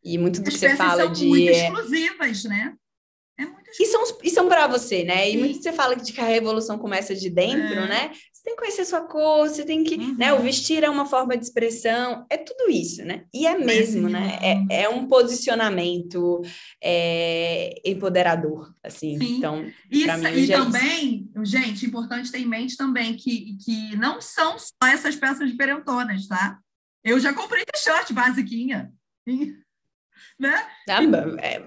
[0.03, 1.25] E muito do As que você fala são de.
[1.25, 2.75] Muito exclusivas, né?
[3.37, 5.25] É muito e são, e são para você, né?
[5.25, 5.31] Sim.
[5.31, 7.87] E muito que você fala de que a revolução começa de dentro, é.
[7.87, 8.11] né?
[8.41, 10.15] Você tem que conhecer sua cor, você tem que, uhum.
[10.17, 10.33] né?
[10.33, 13.25] O vestir é uma forma de expressão, é tudo isso, né?
[13.31, 14.39] E é mesmo, né?
[14.41, 16.41] É, é um posicionamento
[16.83, 19.15] é, empoderador, assim.
[19.19, 19.37] Sim.
[19.37, 21.45] Então, isso, mim, e é também, isso.
[21.45, 26.57] gente, importante ter em mente também que, que não são só essas peças diferentonas, tá?
[27.03, 28.91] Eu já comprei t-shirt basiquinha,
[30.39, 30.67] né?
[30.89, 31.01] Ah,
[31.41, 31.61] é,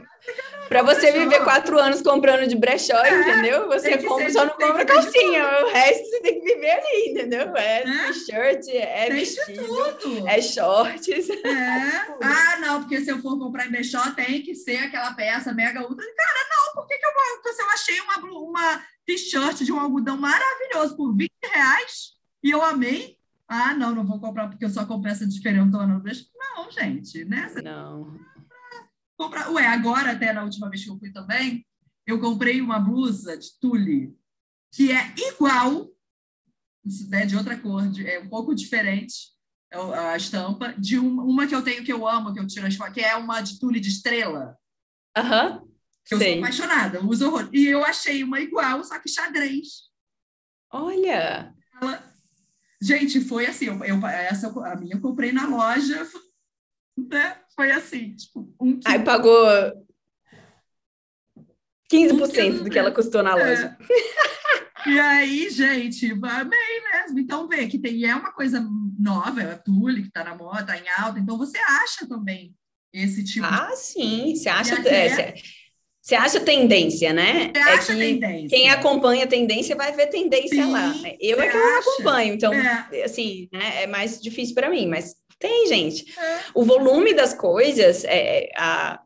[0.69, 3.69] para você viver quatro anos comprando de brechó, é, entendeu?
[3.69, 7.57] Você compra, só não compra calcinha, o resto você tem que viver ali, entendeu?
[7.57, 8.13] É, é.
[8.13, 10.27] t-shirt, é tem vestido, tudo.
[10.27, 11.29] é shorts.
[11.31, 12.07] É.
[12.23, 15.83] ah, não, porque se eu for comprar em brechó, tem que ser aquela peça mega
[15.83, 16.07] ultra.
[16.17, 20.17] Cara, não, por que, que eu, se eu achei uma, uma t-shirt de um algodão
[20.17, 24.87] maravilhoso por 20 reais e eu amei, ah, não, não vou comprar porque eu só
[24.87, 26.03] comprei essa diferentona.
[26.57, 27.53] Não, gente, né?
[27.63, 28.34] Não
[29.17, 29.51] comprar.
[29.51, 31.67] Ué, agora, até na última vez que eu fui também,
[32.07, 34.17] eu comprei uma blusa de tule
[34.73, 35.89] que é igual,
[37.09, 39.35] né, de outra cor, de, é um pouco diferente
[39.75, 42.67] é a estampa, de uma, uma que eu tenho que eu amo, que eu tiro
[42.67, 44.57] as fotos, que é uma de tule de estrela.
[45.17, 45.59] Aham.
[45.59, 45.75] Uhum.
[46.11, 46.35] Eu Sei.
[46.35, 47.49] sou apaixonada, eu uso horror.
[47.53, 49.91] E eu achei uma igual, só que xadrez.
[50.71, 51.55] Olha!
[51.81, 52.15] Ela...
[52.81, 56.07] Gente, foi assim, eu, eu, essa, a minha eu comprei na loja,
[56.99, 57.41] né?
[57.55, 58.83] Foi assim, tipo, um quilo.
[58.87, 59.47] Aí pagou
[61.93, 63.45] 15% um do que ela custou na é.
[63.45, 63.79] loja.
[64.87, 67.19] E aí, gente, amei mesmo.
[67.19, 68.63] Então, vê que tem, é uma coisa
[68.99, 72.55] nova, é a Tule que está na moda, está em alta, então você acha também
[72.93, 73.79] esse tipo Ah, de...
[73.79, 74.75] sim, você acha.
[74.87, 75.35] É,
[76.03, 77.51] você acha tendência, né?
[77.51, 78.49] Você é acha tendência.
[78.51, 80.93] Quem acompanha a tendência vai ver tendência Sim, lá.
[81.19, 83.05] Eu é que não acompanho, então, é.
[83.05, 86.19] assim, né, é mais difícil para mim, mas tem, gente.
[86.19, 86.41] É.
[86.55, 88.99] O volume das coisas, é, a,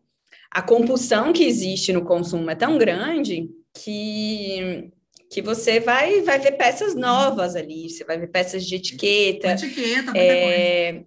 [0.49, 4.89] a compulsão que existe no consumo é tão grande que,
[5.33, 9.51] que você vai, vai ver peças novas ali, você vai ver peças de etiqueta.
[9.51, 11.03] Etiqueta, é,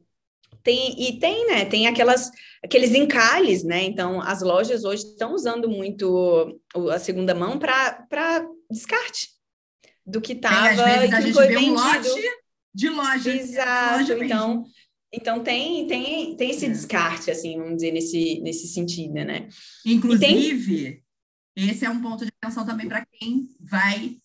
[0.61, 1.63] tem, e tem, né?
[1.63, 2.29] Tem aquelas,
[2.61, 3.83] aqueles encalhes, né?
[3.83, 6.59] Então, as lojas hoje estão usando muito
[6.91, 9.29] a segunda mão para descarte
[10.05, 11.79] do que estava e que foi vendido.
[11.79, 12.41] Um
[12.73, 13.31] de loja.
[13.31, 13.99] Exato.
[13.99, 14.65] Loja então,
[15.13, 16.69] então tem, tem, tem esse é.
[16.69, 19.49] descarte, assim, vamos dizer, nesse, nesse sentido, né?
[19.85, 21.03] Inclusive,
[21.53, 21.69] tem...
[21.69, 24.17] esse é um ponto de atenção também para quem vai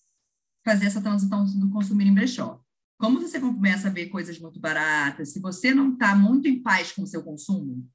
[0.64, 2.60] fazer essa transição do consumir em brechó.
[2.98, 6.92] Como você começa a ver coisas muito baratas, se você não está muito em paz
[6.92, 7.88] com o seu consumo,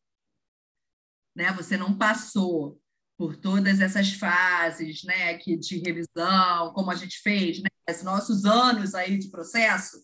[1.35, 1.51] né?
[1.53, 2.79] Você não passou
[3.17, 8.45] por todas essas fases, né, que de revisão, como a gente fez, né, esses nossos
[8.45, 9.97] anos aí de processo,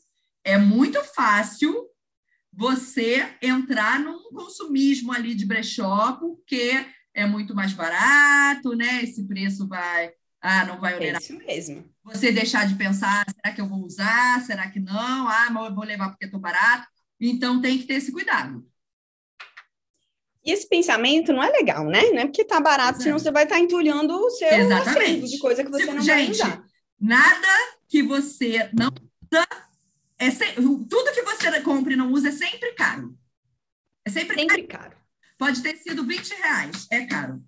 [0.44, 1.90] é muito fácil
[2.54, 9.04] você entrar num consumismo ali de brechó, porque é muito mais barato, né?
[9.04, 11.22] Esse preço vai, ah, não vai onerar.
[11.22, 11.86] É isso mesmo.
[12.04, 14.42] Você deixar de pensar, será que eu vou usar?
[14.42, 15.28] Será que não?
[15.28, 16.88] Ah, mas eu vou levar porque estou barato.
[17.20, 18.66] Então tem que ter esse cuidado.
[20.46, 22.04] E esse pensamento não é legal, né?
[22.12, 25.28] Não é porque tá barato, senão você vai estar tá entulhando o seu Exatamente.
[25.28, 26.64] de coisa que você tipo, não gente, vai usar.
[27.00, 27.48] Nada
[27.90, 29.67] que você não usa
[30.20, 30.54] é se...
[30.54, 33.18] tudo que você compra e não usa é sempre caro.
[34.06, 34.84] É sempre, sempre caro.
[34.90, 34.98] caro.
[35.38, 37.44] Pode ter sido 20 reais, é caro.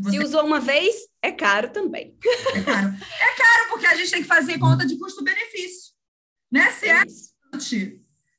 [0.00, 2.16] Se, Se usou uma vez, é caro também.
[2.54, 2.88] É caro.
[2.88, 5.94] É caro porque a gente tem que fazer conta de custo-benefício.
[6.52, 6.70] Né?
[6.70, 7.06] Se é, é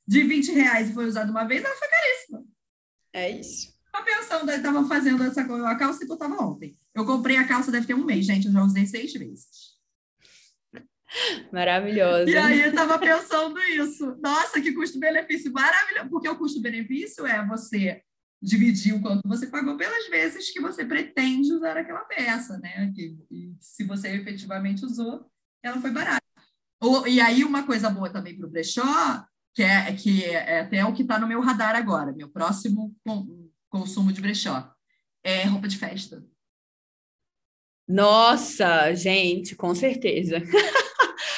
[0.07, 2.45] de 20 reais e foi usado uma vez, ela foi caríssima.
[3.11, 3.74] É isso.
[3.86, 6.78] Estava pensando, estava fazendo essa a calça que eu estava ontem.
[6.93, 8.47] Eu comprei a calça, deve ter um mês, gente.
[8.47, 9.66] Eu já usei seis vezes.
[11.51, 12.30] Maravilhoso.
[12.30, 14.18] E aí eu estava pensando isso.
[14.22, 16.10] Nossa, que custo-benefício maravilhoso.
[16.10, 18.01] Porque o custo-benefício é você
[18.41, 22.93] dividir o quanto você pagou pelas vezes que você pretende usar aquela peça, né?
[22.95, 25.26] E, e se você efetivamente usou,
[25.64, 26.22] ela foi barata.
[27.08, 30.93] e aí, uma coisa boa também para o brechó, que é, que é até o
[30.93, 32.95] que está no meu radar agora, meu próximo
[33.70, 34.72] consumo de brechó,
[35.24, 36.24] é roupa de festa.
[37.88, 40.41] Nossa, gente, com certeza.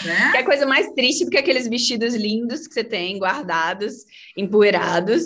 [0.05, 0.31] Né?
[0.31, 4.05] Que é coisa mais triste do que aqueles vestidos lindos que você tem guardados,
[4.37, 5.23] empoeirados,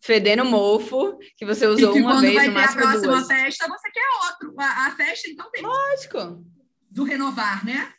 [0.00, 3.26] fedendo mofo, que você usou que uma vez vai no ter a próxima duas.
[3.26, 4.54] festa, você quer outro.
[4.58, 5.62] A, a, festa, então, tem.
[5.62, 6.44] Lógico.
[6.90, 7.92] Do renovar, né?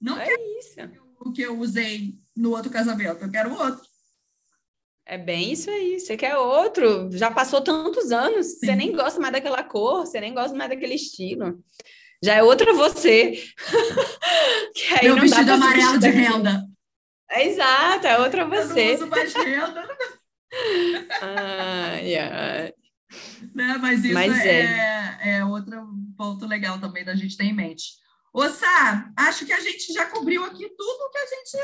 [0.00, 0.76] Não é isso.
[1.20, 3.84] o que eu usei no outro casamento, eu quero outro.
[5.06, 6.00] É bem isso aí.
[6.00, 7.10] Você quer outro?
[7.12, 8.66] Já passou tantos anos, Sim.
[8.66, 11.62] você nem gosta mais daquela cor, você nem gosta mais daquele estilo.
[12.26, 13.40] Já é outra você.
[14.74, 16.66] que aí Meu vestido amarelo de renda.
[17.30, 18.80] É exato, é outra você.
[18.80, 19.88] Eu não uso mais renda.
[21.22, 22.74] ai, ai.
[23.54, 23.78] Né?
[23.80, 25.36] Mas isso Mas é, é.
[25.36, 27.92] é outro ponto legal também da gente ter em mente.
[28.34, 31.56] Ô, Sá, acho que a gente já cobriu aqui tudo que a gente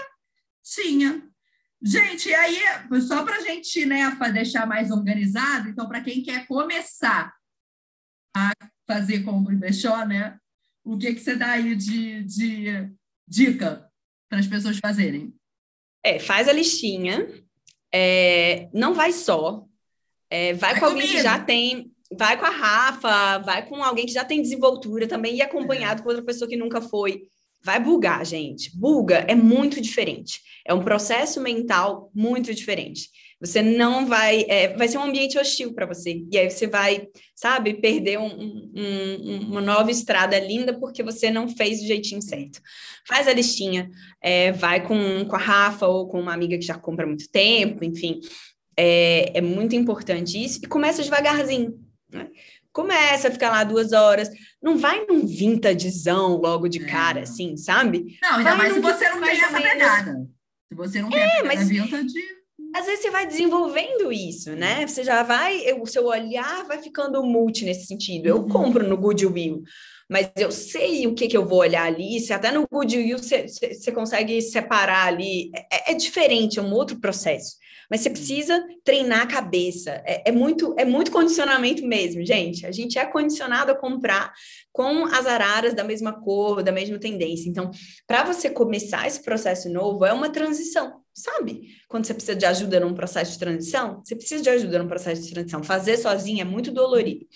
[0.62, 1.28] tinha.
[1.82, 2.60] Gente, e aí,
[3.00, 7.34] só para a gente né, deixar mais organizado, então, para quem quer começar
[8.36, 8.52] a
[8.86, 10.38] fazer e brechó, né?
[10.84, 12.90] O que, que você dá aí de, de
[13.26, 13.88] dica
[14.28, 15.32] para as pessoas fazerem?
[16.04, 17.28] É, faz a listinha,
[17.92, 19.64] é, não vai só,
[20.28, 21.18] é, vai, vai, com alguém comigo.
[21.18, 25.36] que já tem, vai com a Rafa, vai com alguém que já tem desenvoltura também
[25.36, 26.02] e acompanhado é.
[26.02, 27.28] com outra pessoa que nunca foi.
[27.64, 28.76] Vai bugar, gente.
[28.76, 30.40] Buga é muito diferente.
[30.66, 33.08] É um processo mental muito diferente.
[33.40, 36.24] Você não vai, é, vai ser um ambiente hostil para você.
[36.30, 41.48] E aí você vai, sabe, perder um, um, uma nova estrada linda porque você não
[41.48, 42.60] fez do jeitinho certo.
[43.04, 43.90] Faz a listinha,
[44.20, 47.28] é, vai com, com a Rafa ou com uma amiga que já compra há muito
[47.30, 48.20] tempo, enfim.
[48.76, 50.60] É, é muito importante isso.
[50.62, 51.74] E começa devagarzinho.
[52.12, 52.28] Né?
[52.72, 54.30] Começa a ficar lá duas horas.
[54.62, 57.22] Não vai num vintagezão logo de cara, é.
[57.22, 58.18] assim, sabe?
[58.22, 60.28] Não, ainda vai mais se você não tem essa pegada.
[60.68, 61.68] Se você não tem é, a mas...
[61.68, 62.42] vintage
[62.74, 64.86] às vezes você vai desenvolvendo isso, né?
[64.86, 68.26] Você já vai, o seu olhar vai ficando multi nesse sentido.
[68.26, 68.48] Eu uhum.
[68.48, 69.62] compro no Goodwill,
[70.08, 72.18] mas eu sei o que, que eu vou olhar ali.
[72.20, 76.98] Se até no Goodwill você, você consegue separar ali, é, é, diferente, é um outro
[76.98, 77.56] processo.
[77.92, 80.02] Mas você precisa treinar a cabeça.
[80.06, 82.64] É, é, muito, é muito condicionamento mesmo, gente.
[82.64, 84.32] A gente é condicionado a comprar
[84.72, 87.50] com as araras da mesma cor, da mesma tendência.
[87.50, 87.70] Então,
[88.06, 91.76] para você começar esse processo novo, é uma transição sabe?
[91.90, 95.20] Quando você precisa de ajuda num processo de transição, você precisa de ajuda num processo
[95.20, 95.62] de transição.
[95.62, 97.26] Fazer sozinho é muito dolorido.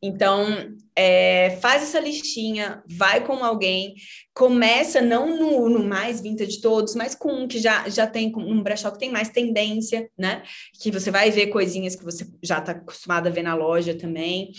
[0.00, 0.46] Então,
[0.94, 3.94] é, faz essa listinha, vai com alguém,
[4.32, 8.32] começa não no, no, mais vinta de todos, mas com um que já, já tem
[8.36, 10.42] um brechó que tem mais tendência, né?
[10.80, 14.52] Que você vai ver coisinhas que você já está acostumado a ver na loja também.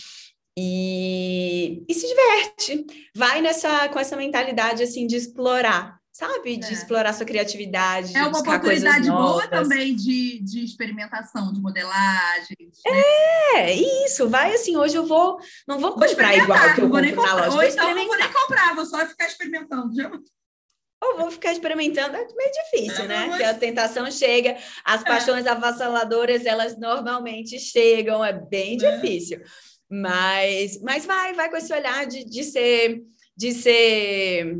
[0.57, 2.85] E, e se diverte,
[3.15, 6.57] vai nessa com essa mentalidade assim de explorar, sabe?
[6.57, 6.73] De é.
[6.73, 8.15] explorar sua criatividade.
[8.15, 12.57] É uma oportunidade boa também de, de experimentação, de modelagem.
[12.85, 13.01] Né?
[13.55, 14.27] É, isso.
[14.27, 17.35] Vai assim, hoje eu vou, não vou comprar vou igual que eu vou nem comprar,
[17.35, 17.55] na loja.
[17.55, 19.93] Ou então não vou nem comprar, vou só ficar experimentando.
[21.01, 23.27] Ou vou ficar experimentando, é meio difícil, é, né?
[23.29, 23.41] Mas...
[23.41, 25.05] A tentação chega, as é.
[25.05, 28.91] paixões avassaladoras, elas normalmente chegam, é bem é.
[28.91, 29.41] difícil.
[29.89, 33.01] Mas, mas vai, vai com esse olhar de, de ser,
[33.37, 34.59] de ser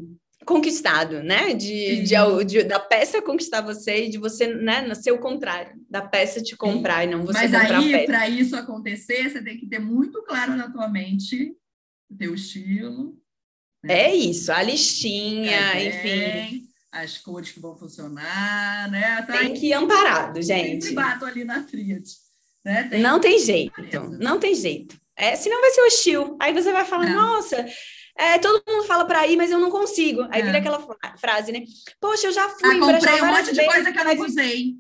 [0.50, 1.54] conquistado, né?
[1.54, 6.02] De, de, de, da peça conquistar você e de você, né, nascer o contrário, da
[6.02, 7.08] peça te comprar Sim.
[7.08, 10.56] e não você Mas comprar aí, para isso acontecer, você tem que ter muito claro
[10.56, 11.56] na tua mente
[12.10, 13.16] o teu estilo.
[13.84, 13.94] Né?
[13.94, 16.68] É isso, a listinha, é, enfim.
[16.92, 19.22] As cores que vão funcionar, né?
[19.22, 20.86] Tá tem que ir amparado, gente.
[20.86, 22.10] Sempre bato ali na tríade.
[22.66, 22.86] Né?
[22.86, 23.80] Tem não tem jeito,
[24.20, 25.00] não tem jeito.
[25.16, 26.38] É, senão vai ser hostil.
[26.40, 27.64] Aí você vai falar, nossa,
[28.20, 30.28] é, todo mundo fala para ir, mas eu não consigo.
[30.30, 30.46] Aí é.
[30.46, 30.86] vira aquela
[31.18, 31.64] frase, né?
[32.02, 34.76] Poxa, eu já fui ah, comprei um monte de coisa que eu não usei.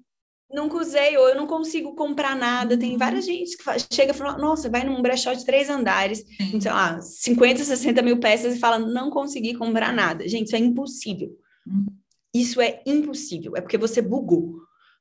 [0.51, 2.77] Nunca usei, ou eu não consigo comprar nada.
[2.77, 6.59] Tem várias gente que chega e fala, nossa, vai num brechó de três andares, Sim.
[6.59, 10.27] sei lá, 50, 60 mil peças e fala, não consegui comprar nada.
[10.27, 11.29] Gente, isso é impossível.
[11.65, 11.85] Uhum.
[12.33, 13.55] Isso é impossível.
[13.55, 14.55] É porque você bugou.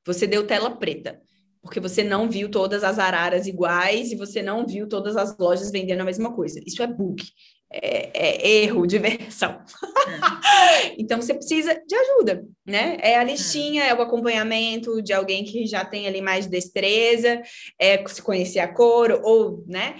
[0.05, 1.19] Você deu tela preta.
[1.61, 5.71] porque você não viu todas as araras iguais e você não viu todas as lojas
[5.71, 6.61] vendendo a mesma coisa.
[6.65, 7.21] Isso é bug,
[7.71, 9.61] é, é erro de versão.
[10.07, 10.95] É.
[10.97, 12.97] então você precisa de ajuda, né?
[13.01, 13.93] É a listinha, é.
[13.93, 17.41] o acompanhamento de alguém que já tem ali mais destreza,
[17.79, 19.95] é se conhecer a cor, ou, né?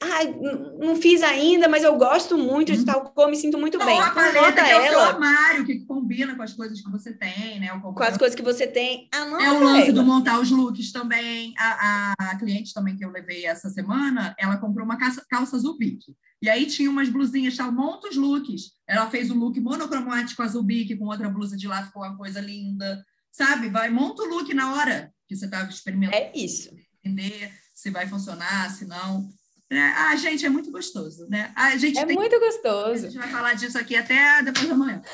[0.00, 0.32] Ai,
[0.78, 2.84] não fiz ainda, mas eu gosto muito de uhum.
[2.84, 4.00] tal cor, me sinto muito bem.
[4.00, 7.58] A paleta que é o seu armário, que combina com as coisas que você tem,
[7.58, 7.68] né?
[7.80, 9.08] com as coisas que você tem.
[9.12, 9.92] é o lance ela.
[9.92, 11.52] do montar os looks também.
[11.58, 15.56] A, a, a, cliente também que eu levei essa semana, ela comprou uma calça, calça
[15.56, 16.14] azul bique.
[16.42, 18.72] E aí tinha umas blusinhas, tal, monta os looks.
[18.88, 22.40] Ela fez um look monocromático azul bique com outra blusa de lá, ficou uma coisa
[22.40, 23.00] linda.
[23.30, 23.70] Sabe?
[23.70, 26.16] Vai, monta o look na hora que você estava experimentando.
[26.16, 26.70] É isso.
[27.04, 29.30] Entender se vai funcionar, se não.
[29.70, 31.52] É, ah, gente, é muito gostoso, né?
[31.54, 32.16] A gente é tem...
[32.16, 33.06] muito gostoso.
[33.06, 35.00] A gente vai falar disso aqui até depois da manhã.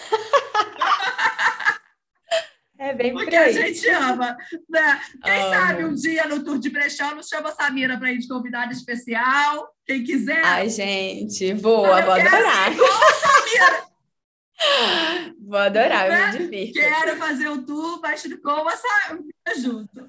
[2.79, 4.37] É bem Porque a gente ama.
[4.69, 5.01] Né?
[5.25, 8.29] Quem sabe um dia no Tour de Brechó nos chama a Samira para ir de
[8.29, 9.69] convidada especial.
[9.85, 10.45] Quem quiser.
[10.45, 12.73] Ai, gente, voa, vou adorar.
[12.73, 13.89] Samira.
[15.41, 16.39] Vou adorar, eu me né?
[16.39, 16.75] divirto.
[16.75, 20.05] Quero fazer o tour, mas com a junto.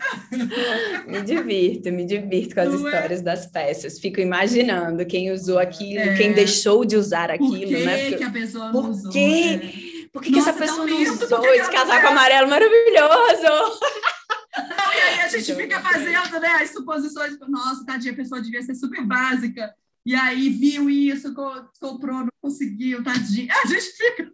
[1.07, 2.91] Me divirto, me divirto com as Não é?
[2.91, 3.23] histórias é?
[3.23, 3.99] das peças.
[3.99, 6.17] Fico imaginando quem usou aquilo, é.
[6.17, 7.97] quem deixou de usar aquilo, Por que né?
[8.01, 9.11] Porque, que a pessoa não usou?
[9.13, 9.61] Quê?
[9.63, 9.88] Né?
[10.11, 13.79] Por que, Nossa, que essa pessoa não usou esse casaco amarelo maravilhoso?
[14.57, 17.37] E aí a gente fica fazendo né, as suposições.
[17.47, 19.73] Nossa, tadinha, a pessoa devia ser super básica.
[20.05, 21.33] E aí viu isso,
[21.79, 23.53] comprou, não conseguiu, tadinha.
[23.63, 24.31] A gente fica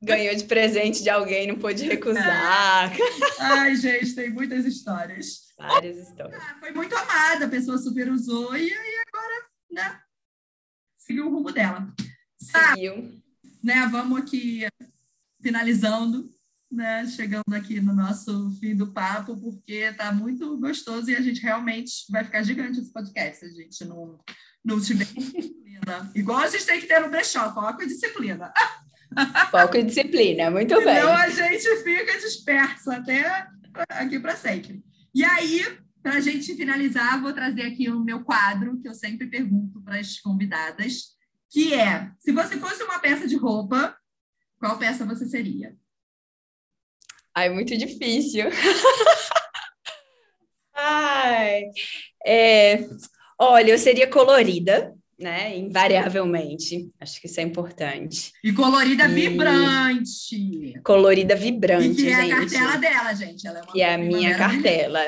[0.00, 2.92] ganhou de presente de alguém, não pôde recusar.
[3.40, 5.52] Ai, gente, tem muitas histórias.
[5.58, 6.40] Várias histórias.
[6.40, 10.00] Ah, foi muito amada, a pessoa super usou e aí agora, né?
[10.96, 11.92] Seguiu o rumo dela.
[12.38, 13.20] Seguiu.
[13.62, 14.66] né, vamos aqui
[15.40, 16.28] finalizando,
[16.70, 17.06] né?
[17.06, 22.04] Chegando aqui no nosso fim do papo, porque tá muito gostoso e a gente realmente
[22.10, 23.44] vai ficar gigante esse podcast.
[23.44, 24.18] A gente não,
[24.64, 26.10] não tiver disciplina.
[26.14, 28.52] Igual a gente tem que ter no brechó, foco e disciplina.
[29.50, 30.98] Foco e disciplina, muito Senão bem.
[30.98, 33.48] Então a gente fica disperso até
[33.88, 34.84] aqui para sempre.
[35.14, 35.64] E aí,
[36.02, 39.98] para a gente finalizar, vou trazer aqui o meu quadro, que eu sempre pergunto para
[39.98, 41.16] as convidadas,
[41.50, 43.96] que é: se você fosse uma peça de roupa,
[44.58, 45.74] qual peça você seria?
[47.34, 48.46] Ai, muito difícil.
[50.74, 51.64] Ai,
[52.24, 52.86] é,
[53.38, 55.56] olha, eu seria colorida, né?
[55.56, 56.90] Invariavelmente.
[57.00, 58.32] Acho que isso é importante.
[58.42, 59.14] E colorida e...
[59.14, 60.80] vibrante.
[60.84, 63.46] Colorida vibrante, e que é a cartela dela, gente.
[63.46, 65.00] Ela é que é a minha cartela.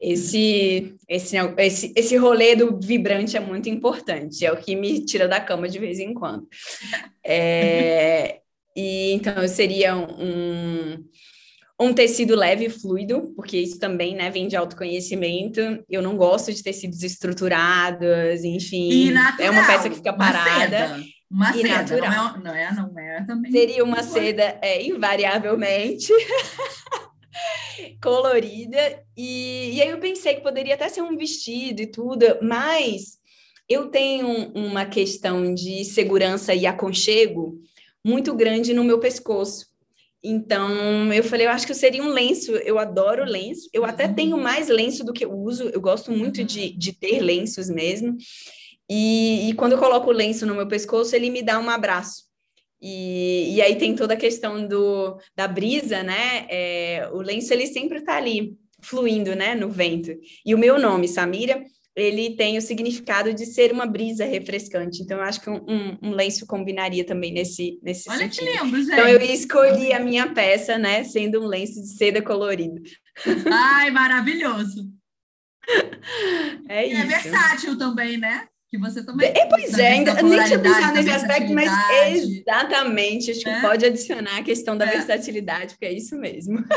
[0.00, 4.46] Esse, esse, esse, esse rolê do vibrante é muito importante.
[4.46, 6.46] É o que me tira da cama de vez em quando.
[7.24, 8.40] É,
[8.78, 11.04] e então seria um
[11.80, 15.60] um tecido leve e fluido, porque isso também, né, vem de autoconhecimento.
[15.88, 18.90] Eu não gosto de tecidos estruturados, enfim.
[19.38, 20.96] é uma peça que fica parada.
[21.30, 23.52] Uma seda, uma seda não, é, não é, não é também.
[23.52, 26.12] Seria uma seda, é, invariavelmente.
[28.02, 33.18] colorida, e, e aí eu pensei que poderia até ser um vestido e tudo, mas
[33.68, 37.60] eu tenho uma questão de segurança e aconchego
[38.04, 39.66] muito grande no meu pescoço.
[40.22, 42.52] Então, eu falei, eu acho que eu seria um lenço.
[42.52, 43.68] Eu adoro lenço.
[43.72, 44.42] Eu até tenho uhum.
[44.42, 45.68] mais lenço do que eu uso.
[45.68, 46.78] Eu gosto muito de, uhum.
[46.78, 48.16] de ter lenços mesmo.
[48.90, 52.24] E, e quando eu coloco o lenço no meu pescoço, ele me dá um abraço.
[52.80, 56.46] E, e aí tem toda a questão do, da brisa, né?
[56.48, 59.54] É, o lenço, ele sempre está ali, fluindo, né?
[59.54, 60.12] No vento.
[60.44, 61.62] E o meu nome, Samira,
[61.98, 65.02] ele tem o significado de ser uma brisa refrescante.
[65.02, 68.46] Então, eu acho que um, um, um lenço combinaria também nesse, nesse Olha sentido.
[68.46, 68.92] que lindo, gente.
[68.92, 72.80] Então, eu escolhi a minha peça, né, sendo um lenço de seda colorido.
[73.50, 74.88] Ai, maravilhoso!
[76.66, 77.02] É, é isso.
[77.02, 78.46] É versátil também, né?
[78.70, 79.28] Que você também.
[79.28, 81.70] É, pois é, ainda nem tinha pensado nesse aspecto, mas
[82.12, 83.60] exatamente, acho que é?
[83.60, 84.90] pode adicionar a questão da é.
[84.90, 86.64] versatilidade, porque é isso mesmo.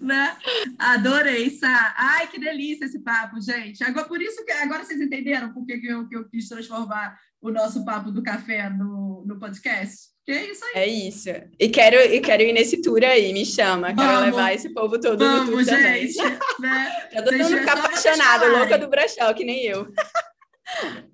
[0.00, 0.36] Né?
[0.78, 1.94] Adorei, Sá.
[1.96, 3.84] Ai, que delícia esse papo, gente.
[3.84, 7.50] Agora, por isso que agora vocês entenderam por que eu, que eu quis transformar o
[7.50, 10.08] nosso papo do café no, no podcast?
[10.24, 10.72] Que é isso aí.
[10.74, 11.28] É isso.
[11.58, 13.92] E quero, e quero ir nesse tour aí, me chama.
[13.92, 16.38] Vamos, quero levar esse povo todo vamos, no tour gente, também.
[16.60, 17.08] Né?
[17.12, 19.92] Já tô todo ficar apaixonado, louca do brechó, que nem eu.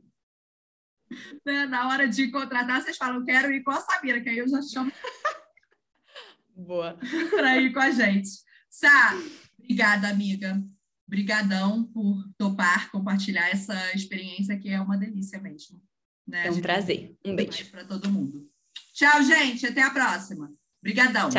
[1.45, 4.49] né, na hora de contratar, vocês falam, quero ir com a Samira, que aí eu
[4.49, 4.93] já chamo.
[6.55, 6.99] Boa.
[7.31, 8.29] Para ir com a gente.
[8.69, 9.15] Sá,
[9.59, 10.63] obrigada, amiga.
[11.07, 15.83] Obrigadão por topar, compartilhar essa experiência que é uma delícia mesmo.
[16.27, 16.47] Né?
[16.47, 17.17] É um prazer.
[17.25, 17.69] Um beijo.
[17.71, 18.49] Para todo mundo.
[18.95, 19.67] Tchau, gente.
[19.67, 20.53] Até a próxima.
[20.81, 21.29] Obrigadão.
[21.29, 21.31] Tchau.